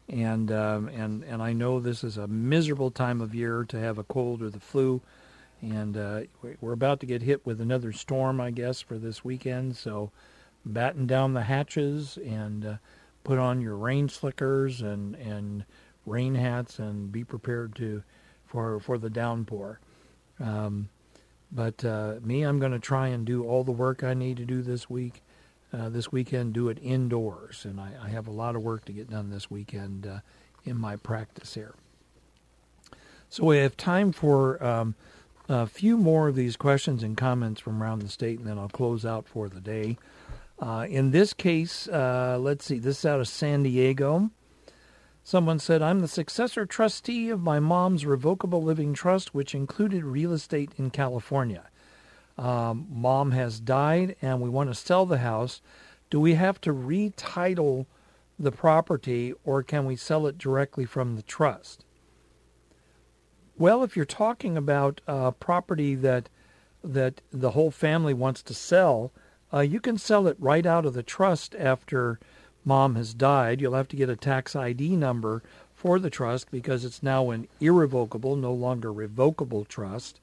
and 0.08 0.52
um, 0.52 0.88
and 0.90 1.24
and 1.24 1.42
I 1.42 1.54
know 1.54 1.80
this 1.80 2.04
is 2.04 2.18
a 2.18 2.28
miserable 2.28 2.92
time 2.92 3.22
of 3.22 3.34
year 3.34 3.66
to 3.70 3.80
have 3.80 3.98
a 3.98 4.04
cold 4.04 4.42
or 4.42 4.50
the 4.50 4.60
flu. 4.60 5.02
And 5.62 5.98
uh, 5.98 6.22
we're 6.62 6.74
about 6.74 7.00
to 7.00 7.06
get 7.06 7.24
hit 7.24 7.46
with 7.46 7.60
another 7.60 7.92
storm, 7.92 8.40
I 8.40 8.52
guess, 8.52 8.82
for 8.82 8.98
this 8.98 9.24
weekend. 9.24 9.78
So, 9.78 10.12
batten 10.66 11.08
down 11.08 11.34
the 11.34 11.44
hatches 11.44 12.18
and 12.18 12.66
uh, 12.66 12.76
put 13.24 13.40
on 13.40 13.62
your 13.62 13.76
rain 13.76 14.10
slickers 14.10 14.82
and 14.82 15.16
and 15.16 15.66
rain 16.06 16.36
hats 16.36 16.78
and 16.78 17.12
be 17.12 17.24
prepared 17.24 17.76
to 17.76 18.04
for 18.46 18.80
for 18.80 18.98
the 18.98 19.10
downpour. 19.10 19.80
Um, 20.40 20.90
but 21.52 21.84
uh, 21.86 22.16
me, 22.22 22.44
I'm 22.44 22.60
going 22.60 22.72
to 22.74 22.80
try 22.80 23.08
and 23.08 23.26
do 23.26 23.46
all 23.46 23.64
the 23.64 23.72
work 23.72 24.04
I 24.04 24.14
need 24.14 24.38
to 24.38 24.46
do 24.46 24.62
this 24.62 24.90
week, 24.90 25.24
uh, 25.74 25.90
this 25.90 26.12
weekend. 26.12 26.54
Do 26.54 26.70
it 26.70 26.80
indoors, 26.82 27.66
and 27.66 27.80
I, 27.80 27.92
I, 28.04 28.10
have 28.10 28.28
a 28.28 28.32
lot 28.32 28.56
of 28.56 28.62
work 28.62 28.86
to 28.86 28.92
get 28.92 29.10
done 29.10 29.30
this 29.30 29.50
weekend 29.50 30.08
uh, 30.08 30.20
in 30.64 30.78
my 30.78 30.96
practice 30.96 31.54
here. 31.54 31.76
So 33.30 33.46
we 33.46 33.58
have 33.58 33.76
time 33.76 34.12
for 34.12 34.64
um, 34.64 34.96
a 35.50 35.68
few 35.68 35.98
more 35.98 36.28
of 36.28 36.36
these 36.36 36.56
questions 36.56 37.04
and 37.04 37.18
comments 37.18 37.60
from 37.62 37.82
around 37.82 38.02
the 38.02 38.10
state, 38.10 38.40
and 38.40 38.48
then 38.48 38.58
I'll 38.58 38.70
close 38.70 39.06
out 39.06 39.28
for 39.28 39.50
the 39.50 39.60
day. 39.60 39.98
Uh, 40.60 40.86
in 40.90 41.12
this 41.12 41.34
case, 41.34 41.88
uh, 41.90 42.38
let's 42.40 42.66
see, 42.66 42.80
this 42.80 43.00
is 43.00 43.06
out 43.06 43.20
of 43.20 43.28
San 43.28 43.64
Diego. 43.64 44.32
Someone 45.24 45.60
said, 45.60 45.82
I'm 45.82 46.02
the 46.02 46.08
successor 46.08 46.66
trustee 46.66 47.30
of 47.30 47.42
my 47.42 47.60
mom's 47.60 48.06
revocable 48.06 48.62
living 48.62 48.94
trust, 48.94 49.34
which 49.34 49.56
included 49.56 50.04
real 50.04 50.32
estate 50.32 50.72
in 50.78 50.92
California. 50.92 51.64
Um, 52.38 52.88
mom 52.90 53.32
has 53.32 53.60
died 53.60 54.16
and 54.22 54.42
we 54.42 54.50
want 54.50 54.70
to 54.70 54.76
sell 54.76 55.06
the 55.06 55.20
house. 55.20 55.62
Do 56.10 56.20
we 56.20 56.36
have 56.36 56.60
to 56.62 56.74
retitle 56.74 57.86
the 58.38 58.52
property 58.52 59.34
or 59.44 59.64
can 59.64 59.86
we 59.86 59.96
sell 59.96 60.28
it 60.28 60.38
directly 60.38 60.86
from 60.86 61.16
the 61.16 61.22
trust? 61.22 61.86
Well, 63.58 63.84
if 63.84 63.96
you're 63.96 64.06
talking 64.06 64.58
about 64.58 65.00
a 65.08 65.32
property 65.32 65.96
that 65.96 66.30
that 66.84 67.22
the 67.32 67.52
whole 67.52 67.72
family 67.72 68.14
wants 68.14 68.44
to 68.44 68.54
sell, 68.54 69.12
uh, 69.52 69.62
you 69.62 69.80
can 69.80 69.98
sell 69.98 70.28
it 70.28 70.38
right 70.40 70.66
out 70.66 70.86
of 70.86 70.94
the 70.94 71.02
trust 71.02 71.56
after 71.56 72.20
mom 72.64 72.96
has 72.96 73.14
died, 73.14 73.62
you'll 73.62 73.74
have 73.74 73.88
to 73.88 73.96
get 73.96 74.10
a 74.10 74.16
tax 74.16 74.56
ID 74.56 74.96
number 74.96 75.42
for 75.74 76.00
the 76.00 76.10
trust 76.10 76.52
because 76.52 76.84
it's 76.84 77.02
now 77.02 77.30
an 77.30 77.48
irrevocable, 77.60 78.36
no 78.36 78.54
longer 78.54 78.92
revocable 78.92 79.66
trust. 79.66 80.20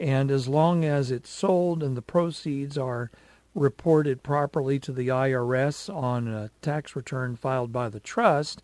And 0.00 0.30
as 0.30 0.48
long 0.48 0.84
as 0.84 1.10
it's 1.10 1.30
sold 1.30 1.82
and 1.82 1.96
the 1.96 2.02
proceeds 2.02 2.76
are 2.76 3.10
reported 3.54 4.22
properly 4.22 4.78
to 4.80 4.92
the 4.92 5.08
IRS 5.08 5.92
on 5.94 6.26
a 6.28 6.50
tax 6.60 6.96
return 6.96 7.36
filed 7.36 7.72
by 7.72 7.88
the 7.88 8.00
trust, 8.00 8.62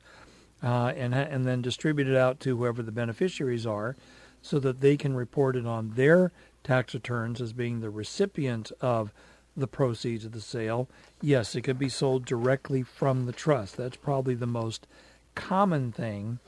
uh, 0.63 0.93
and 0.97 1.15
and 1.15 1.47
then 1.47 1.63
distributed 1.63 2.17
out 2.17 2.41
to 2.41 2.57
whoever 2.57 2.83
the 2.83 2.93
beneficiaries 2.93 3.65
are, 3.65 3.97
so 4.43 4.59
that 4.59 4.81
they 4.81 4.97
can 4.97 5.15
report 5.15 5.57
it 5.57 5.67
on 5.67 5.93
their 5.95 6.33
tax 6.65 6.95
returns 6.95 7.41
as 7.41 7.53
being 7.53 7.81
the 7.81 7.91
recipient 7.91 8.73
of 8.81 9.13
the 9.57 9.67
proceeds 9.67 10.25
of 10.25 10.33
the 10.33 10.41
sale, 10.41 10.89
yes, 11.21 11.55
it 11.55 11.63
could 11.63 11.79
be 11.79 11.89
sold 11.89 12.25
directly 12.25 12.83
from 12.83 13.27
the 13.27 13.33
trust. 13.33 13.77
That's 13.77 13.97
probably 13.97 14.35
the 14.35 14.47
most 14.47 14.87
common 15.35 15.93
thing 15.93 16.39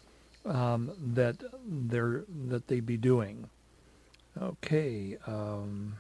um, 0.45 0.93
that 0.99 1.43
they're 1.67 2.25
that 2.49 2.69
they 2.69 2.81
be 2.81 2.97
doing. 2.97 3.49
Okay. 4.41 5.17
Um, 5.27 5.97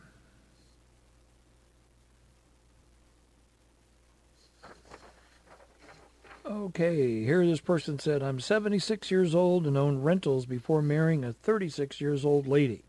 okay, 6.46 7.24
here 7.24 7.46
this 7.46 7.60
person 7.60 7.98
said, 7.98 8.22
I'm 8.22 8.40
76 8.40 9.10
years 9.10 9.34
old 9.34 9.66
and 9.66 9.76
own 9.76 10.00
rentals 10.02 10.46
before 10.46 10.82
marrying 10.82 11.24
a 11.24 11.32
36 11.32 12.00
years 12.00 12.24
old 12.24 12.46
lady. 12.46 12.82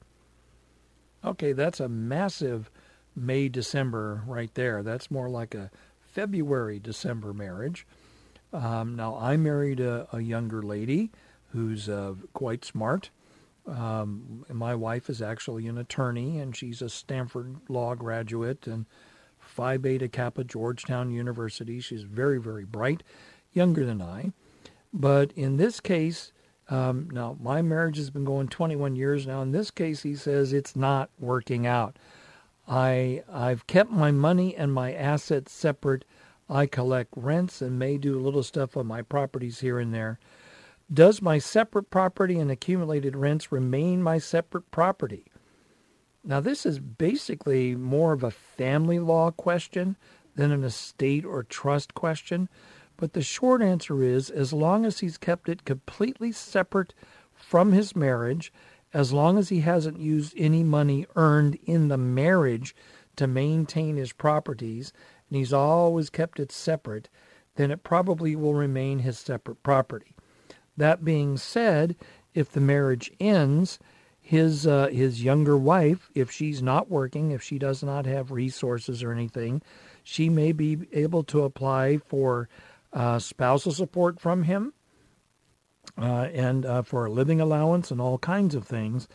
Okay, 1.25 1.53
that's 1.53 1.79
a 1.79 1.89
massive 1.89 2.69
May 3.15 3.49
December 3.49 4.23
right 4.25 4.53
there. 4.55 4.83
That's 4.83 5.11
more 5.11 5.29
like 5.29 5.53
a 5.55 5.71
February 6.01 6.79
December 6.79 7.33
marriage. 7.33 7.85
Um, 8.51 8.95
now 8.95 9.17
I 9.17 9.37
married 9.37 9.79
a, 9.79 10.07
a 10.13 10.21
younger 10.21 10.61
lady 10.61 11.11
who's 11.51 11.89
uh, 11.89 12.13
quite 12.33 12.65
smart. 12.65 13.09
Um, 13.67 14.45
my 14.49 14.75
wife 14.75 15.09
is 15.09 15.21
actually 15.21 15.67
an 15.67 15.77
attorney, 15.77 16.39
and 16.39 16.55
she's 16.55 16.81
a 16.81 16.89
Stanford 16.89 17.57
Law 17.69 17.95
graduate 17.95 18.67
and 18.67 18.85
Phi 19.39 19.77
Beta 19.77 20.07
Kappa 20.07 20.43
Georgetown 20.43 21.11
University. 21.11 21.79
She's 21.79 22.03
very, 22.03 22.39
very 22.39 22.65
bright, 22.65 23.03
younger 23.53 23.85
than 23.85 24.01
I. 24.01 24.31
But 24.93 25.31
in 25.33 25.57
this 25.57 25.79
case, 25.79 26.31
um, 26.69 27.09
now 27.11 27.37
my 27.41 27.61
marriage 27.61 27.97
has 27.97 28.09
been 28.09 28.25
going 28.25 28.47
21 28.47 28.95
years 28.95 29.27
now. 29.27 29.41
In 29.41 29.51
this 29.51 29.71
case, 29.71 30.03
he 30.03 30.15
says 30.15 30.53
it's 30.53 30.75
not 30.75 31.09
working 31.19 31.65
out. 31.65 31.97
I 32.67 33.23
I've 33.31 33.67
kept 33.67 33.91
my 33.91 34.11
money 34.11 34.55
and 34.55 34.73
my 34.73 34.93
assets 34.93 35.51
separate. 35.51 36.05
I 36.49 36.65
collect 36.65 37.13
rents 37.15 37.61
and 37.61 37.79
may 37.79 37.97
do 37.97 38.17
a 38.17 38.21
little 38.21 38.43
stuff 38.43 38.77
on 38.77 38.87
my 38.87 39.01
properties 39.01 39.59
here 39.59 39.79
and 39.79 39.93
there. 39.93 40.19
Does 40.91 41.21
my 41.21 41.37
separate 41.37 41.89
property 41.89 42.37
and 42.37 42.51
accumulated 42.51 43.15
rents 43.15 43.51
remain 43.51 44.03
my 44.03 44.17
separate 44.17 44.69
property? 44.69 45.25
Now, 46.23 46.39
this 46.39 46.65
is 46.65 46.79
basically 46.79 47.75
more 47.75 48.13
of 48.13 48.23
a 48.23 48.31
family 48.31 48.99
law 48.99 49.31
question 49.31 49.97
than 50.35 50.51
an 50.51 50.63
estate 50.63 51.25
or 51.25 51.43
trust 51.43 51.93
question. 51.93 52.49
But 52.97 53.13
the 53.13 53.21
short 53.21 53.61
answer 53.61 54.03
is 54.03 54.29
as 54.29 54.53
long 54.53 54.85
as 54.85 54.99
he's 54.99 55.17
kept 55.17 55.49
it 55.49 55.65
completely 55.65 56.31
separate 56.31 56.93
from 57.33 57.71
his 57.71 57.95
marriage, 57.95 58.53
as 58.93 59.11
long 59.11 59.37
as 59.37 59.49
he 59.49 59.61
hasn't 59.61 59.99
used 59.99 60.33
any 60.37 60.63
money 60.63 61.05
earned 61.15 61.57
in 61.65 61.87
the 61.87 61.97
marriage 61.97 62.75
to 63.15 63.25
maintain 63.25 63.97
his 63.97 64.13
properties, 64.13 64.93
and 65.29 65.37
he's 65.37 65.53
always 65.53 66.09
kept 66.09 66.39
it 66.39 66.51
separate, 66.51 67.09
then 67.55 67.71
it 67.71 67.83
probably 67.83 68.35
will 68.35 68.53
remain 68.53 68.99
his 68.99 69.17
separate 69.17 69.63
property. 69.63 70.12
That 70.77 71.05
being 71.05 71.37
said, 71.37 71.95
if 72.33 72.51
the 72.51 72.61
marriage 72.61 73.11
ends, 73.19 73.79
his 74.19 74.65
uh, 74.65 74.87
his 74.87 75.23
younger 75.23 75.57
wife, 75.57 76.09
if 76.15 76.31
she's 76.31 76.61
not 76.61 76.89
working, 76.89 77.31
if 77.31 77.43
she 77.43 77.59
does 77.59 77.83
not 77.83 78.05
have 78.05 78.31
resources 78.31 79.03
or 79.03 79.11
anything, 79.11 79.61
she 80.01 80.29
may 80.29 80.51
be 80.51 80.87
able 80.93 81.23
to 81.25 81.43
apply 81.43 81.97
for 81.97 82.47
uh, 82.93 83.19
spousal 83.19 83.71
support 83.71 84.19
from 84.19 84.43
him 84.43 84.73
uh, 85.97 86.27
and 86.33 86.65
uh, 86.65 86.81
for 86.81 87.05
a 87.05 87.11
living 87.11 87.41
allowance 87.41 87.91
and 87.91 87.99
all 87.99 88.17
kinds 88.17 88.55
of 88.55 88.65
things. 88.65 89.07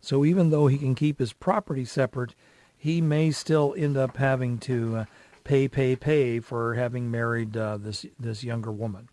So 0.00 0.24
even 0.24 0.50
though 0.50 0.66
he 0.66 0.78
can 0.78 0.94
keep 0.94 1.18
his 1.18 1.32
property 1.32 1.84
separate, 1.84 2.34
he 2.76 3.00
may 3.00 3.30
still 3.30 3.74
end 3.76 3.96
up 3.96 4.16
having 4.16 4.58
to 4.58 4.96
uh, 4.96 5.04
pay, 5.44 5.68
pay, 5.68 5.96
pay 5.96 6.40
for 6.40 6.74
having 6.74 7.10
married 7.10 7.56
uh, 7.56 7.76
this 7.76 8.04
this 8.18 8.44
younger 8.44 8.72
woman. 8.72 9.08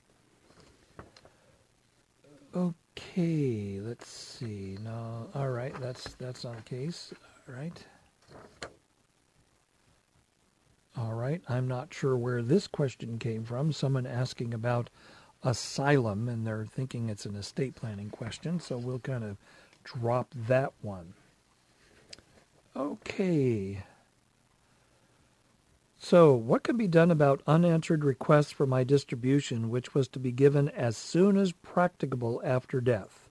Okay, 2.55 3.79
let's 3.81 4.07
see. 4.07 4.77
No, 4.83 5.29
all 5.33 5.49
right, 5.49 5.73
that's 5.81 6.13
that's 6.15 6.43
the 6.43 6.55
case. 6.65 7.13
All 7.47 7.55
right. 7.55 7.85
All 10.95 11.13
right, 11.13 11.41
I'm 11.49 11.67
not 11.67 11.91
sure 11.91 12.15
where 12.15 12.43
this 12.43 12.67
question 12.67 13.17
came 13.17 13.43
from. 13.43 13.71
Someone 13.71 14.05
asking 14.05 14.53
about 14.53 14.91
asylum, 15.43 16.29
and 16.29 16.45
they're 16.45 16.67
thinking 16.67 17.09
it's 17.09 17.25
an 17.25 17.35
estate 17.35 17.75
planning 17.75 18.11
question, 18.11 18.59
so 18.59 18.77
we'll 18.77 18.99
kind 18.99 19.23
of 19.23 19.37
drop 19.83 20.27
that 20.47 20.73
one. 20.81 21.13
Okay. 22.75 23.83
So, 26.05 26.33
what 26.33 26.63
can 26.63 26.75
be 26.75 26.89
done 26.89 27.11
about 27.11 27.41
unanswered 27.47 28.03
requests 28.03 28.51
for 28.51 28.67
my 28.67 28.83
distribution, 28.83 29.69
which 29.69 29.95
was 29.95 30.09
to 30.09 30.19
be 30.19 30.33
given 30.33 30.67
as 30.67 30.97
soon 30.97 31.37
as 31.37 31.53
practicable 31.53 32.41
after 32.43 32.81
death? 32.81 33.29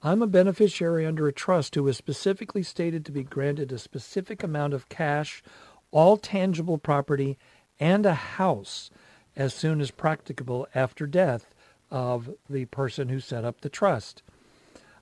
I'm 0.00 0.22
a 0.22 0.28
beneficiary 0.28 1.04
under 1.04 1.26
a 1.26 1.32
trust 1.32 1.74
who 1.74 1.82
was 1.82 1.96
specifically 1.96 2.62
stated 2.62 3.04
to 3.04 3.10
be 3.10 3.24
granted 3.24 3.72
a 3.72 3.78
specific 3.78 4.44
amount 4.44 4.74
of 4.74 4.88
cash 4.88 5.42
all 5.90 6.16
tangible 6.16 6.78
property, 6.78 7.36
and 7.80 8.06
a 8.06 8.14
house 8.14 8.90
as 9.34 9.52
soon 9.52 9.80
as 9.80 9.90
practicable 9.90 10.68
after 10.72 11.04
death 11.04 11.52
of 11.90 12.30
the 12.48 12.64
person 12.66 13.08
who 13.08 13.18
set 13.18 13.44
up 13.44 13.60
the 13.60 13.68
trust. 13.68 14.22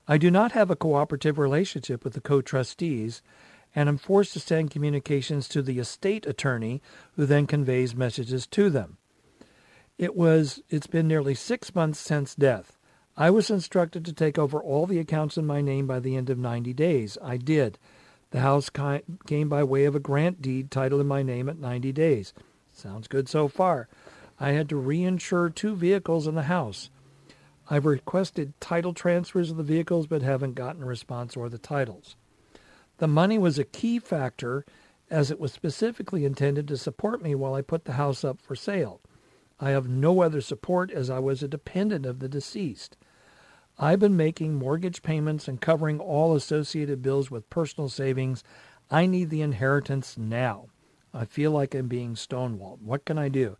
I 0.07 0.17
do 0.17 0.31
not 0.31 0.53
have 0.53 0.71
a 0.71 0.75
cooperative 0.75 1.37
relationship 1.37 2.03
with 2.03 2.13
the 2.13 2.21
co 2.21 2.41
trustees 2.41 3.21
and 3.75 3.89
am 3.89 3.97
forced 3.97 4.33
to 4.33 4.39
send 4.39 4.71
communications 4.71 5.47
to 5.47 5.61
the 5.61 5.79
estate 5.79 6.25
attorney 6.25 6.81
who 7.15 7.25
then 7.25 7.47
conveys 7.47 7.95
messages 7.95 8.45
to 8.47 8.69
them. 8.69 8.97
It 9.97 10.15
was 10.15 10.61
it's 10.69 10.87
been 10.87 11.07
nearly 11.07 11.35
6 11.35 11.75
months 11.75 11.99
since 11.99 12.35
death. 12.35 12.77
I 13.15 13.29
was 13.29 13.49
instructed 13.49 14.05
to 14.05 14.13
take 14.13 14.39
over 14.39 14.61
all 14.61 14.87
the 14.87 14.99
accounts 14.99 15.37
in 15.37 15.45
my 15.45 15.61
name 15.61 15.85
by 15.85 15.99
the 15.99 16.15
end 16.15 16.29
of 16.29 16.37
90 16.39 16.73
days. 16.73 17.17
I 17.21 17.37
did. 17.37 17.77
The 18.31 18.39
house 18.39 18.71
came 18.71 19.49
by 19.49 19.63
way 19.63 19.85
of 19.85 19.95
a 19.95 19.99
grant 19.99 20.41
deed 20.41 20.71
titled 20.71 21.01
in 21.01 21.07
my 21.07 21.21
name 21.21 21.47
at 21.47 21.59
90 21.59 21.91
days. 21.91 22.33
Sounds 22.71 23.07
good 23.07 23.29
so 23.29 23.47
far. 23.47 23.87
I 24.39 24.53
had 24.53 24.67
to 24.69 24.75
reinsure 24.75 25.53
two 25.53 25.75
vehicles 25.75 26.25
in 26.25 26.33
the 26.33 26.43
house. 26.43 26.89
I've 27.69 27.85
requested 27.85 28.59
title 28.59 28.93
transfers 28.93 29.51
of 29.51 29.57
the 29.57 29.63
vehicles 29.63 30.07
but 30.07 30.23
haven't 30.23 30.55
gotten 30.55 30.81
a 30.81 30.87
response 30.87 31.37
or 31.37 31.49
the 31.49 31.59
titles. 31.59 32.15
The 33.03 33.07
money 33.09 33.37
was 33.37 33.59
a 33.59 33.65
key 33.65 33.99
factor 33.99 34.65
as 35.09 35.29
it 35.29 35.37
was 35.37 35.51
specifically 35.51 36.23
intended 36.23 36.69
to 36.69 36.77
support 36.77 37.21
me 37.21 37.35
while 37.35 37.53
I 37.53 37.61
put 37.61 37.83
the 37.83 37.99
house 37.99 38.23
up 38.23 38.39
for 38.39 38.55
sale. 38.55 39.01
I 39.59 39.71
have 39.71 39.89
no 39.89 40.21
other 40.21 40.39
support 40.39 40.89
as 40.89 41.09
I 41.09 41.19
was 41.19 41.43
a 41.43 41.49
dependent 41.49 42.05
of 42.05 42.19
the 42.19 42.29
deceased. 42.29 42.95
I've 43.77 43.99
been 43.99 44.15
making 44.15 44.55
mortgage 44.55 45.03
payments 45.03 45.49
and 45.49 45.59
covering 45.59 45.99
all 45.99 46.33
associated 46.33 47.01
bills 47.01 47.29
with 47.29 47.49
personal 47.49 47.89
savings. 47.89 48.41
I 48.89 49.05
need 49.05 49.31
the 49.31 49.41
inheritance 49.41 50.17
now. 50.17 50.67
I 51.13 51.25
feel 51.25 51.51
like 51.51 51.75
I'm 51.75 51.89
being 51.89 52.15
stonewalled. 52.15 52.81
What 52.81 53.03
can 53.03 53.17
I 53.17 53.27
do? 53.27 53.57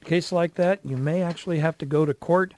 In 0.00 0.06
a 0.06 0.08
case 0.08 0.32
like 0.32 0.54
that, 0.54 0.80
you 0.86 0.96
may 0.96 1.22
actually 1.22 1.58
have 1.58 1.76
to 1.76 1.84
go 1.84 2.06
to 2.06 2.14
court 2.14 2.54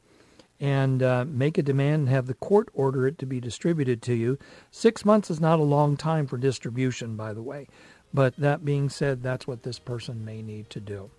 and 0.62 1.02
uh, 1.02 1.26
make 1.28 1.58
a 1.58 1.62
demand 1.62 2.00
and 2.00 2.08
have 2.08 2.26
the 2.26 2.34
court 2.34 2.70
order 2.72 3.06
it 3.06 3.18
to 3.18 3.26
be 3.26 3.40
distributed 3.40 4.00
to 4.00 4.14
you. 4.14 4.38
Six 4.70 5.04
months 5.04 5.30
is 5.30 5.40
not 5.40 5.58
a 5.58 5.64
long 5.64 5.98
time 5.98 6.26
for 6.26 6.38
distribution, 6.38 7.16
by 7.16 7.34
the 7.34 7.42
way. 7.42 7.66
But 8.14 8.36
that 8.36 8.64
being 8.64 8.88
said, 8.88 9.22
that's 9.22 9.46
what 9.46 9.64
this 9.64 9.78
person 9.78 10.24
may 10.24 10.40
need 10.40 10.70
to 10.70 10.80
do. 10.80 11.10